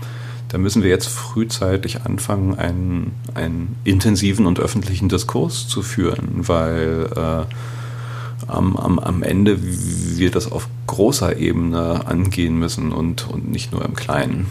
[0.48, 7.08] da müssen wir jetzt frühzeitig anfangen, einen, einen intensiven und öffentlichen Diskurs zu führen, weil
[7.14, 13.70] äh, am, am, am Ende wir das auf großer Ebene angehen müssen und, und nicht
[13.70, 14.46] nur im Kleinen.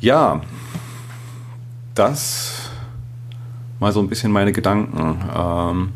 [0.00, 0.40] Ja,
[2.00, 2.70] das
[3.78, 5.20] mal so ein bisschen meine Gedanken.
[5.36, 5.92] Ähm,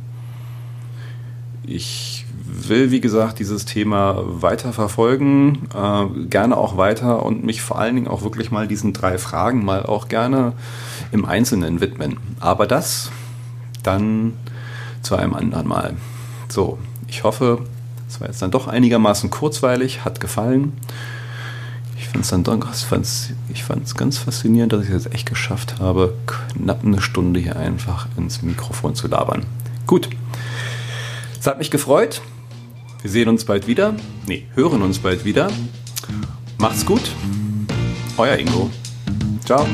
[1.67, 7.79] ich will, wie gesagt, dieses Thema weiter verfolgen, äh, gerne auch weiter und mich vor
[7.79, 10.53] allen Dingen auch wirklich mal diesen drei Fragen mal auch gerne
[11.11, 12.19] im Einzelnen widmen.
[12.39, 13.11] Aber das
[13.83, 14.35] dann
[15.01, 15.97] zu einem anderen Mal.
[16.49, 16.79] So,
[17.09, 17.65] ich hoffe,
[18.09, 20.75] es war jetzt dann doch einigermaßen kurzweilig, hat gefallen
[22.15, 22.73] fand es dann doch,
[23.53, 27.57] ich fand es ganz faszinierend, dass ich es echt geschafft habe, knapp eine Stunde hier
[27.57, 29.45] einfach ins Mikrofon zu labern.
[29.87, 30.09] Gut.
[31.41, 32.23] Es hat mich gefreut.
[33.03, 33.95] Wir sehen uns bald wieder.
[34.27, 35.51] Nee, hören uns bald wieder.
[36.59, 37.03] Macht's gut.
[38.17, 38.71] Euer Ingo.
[39.45, 39.67] Ciao.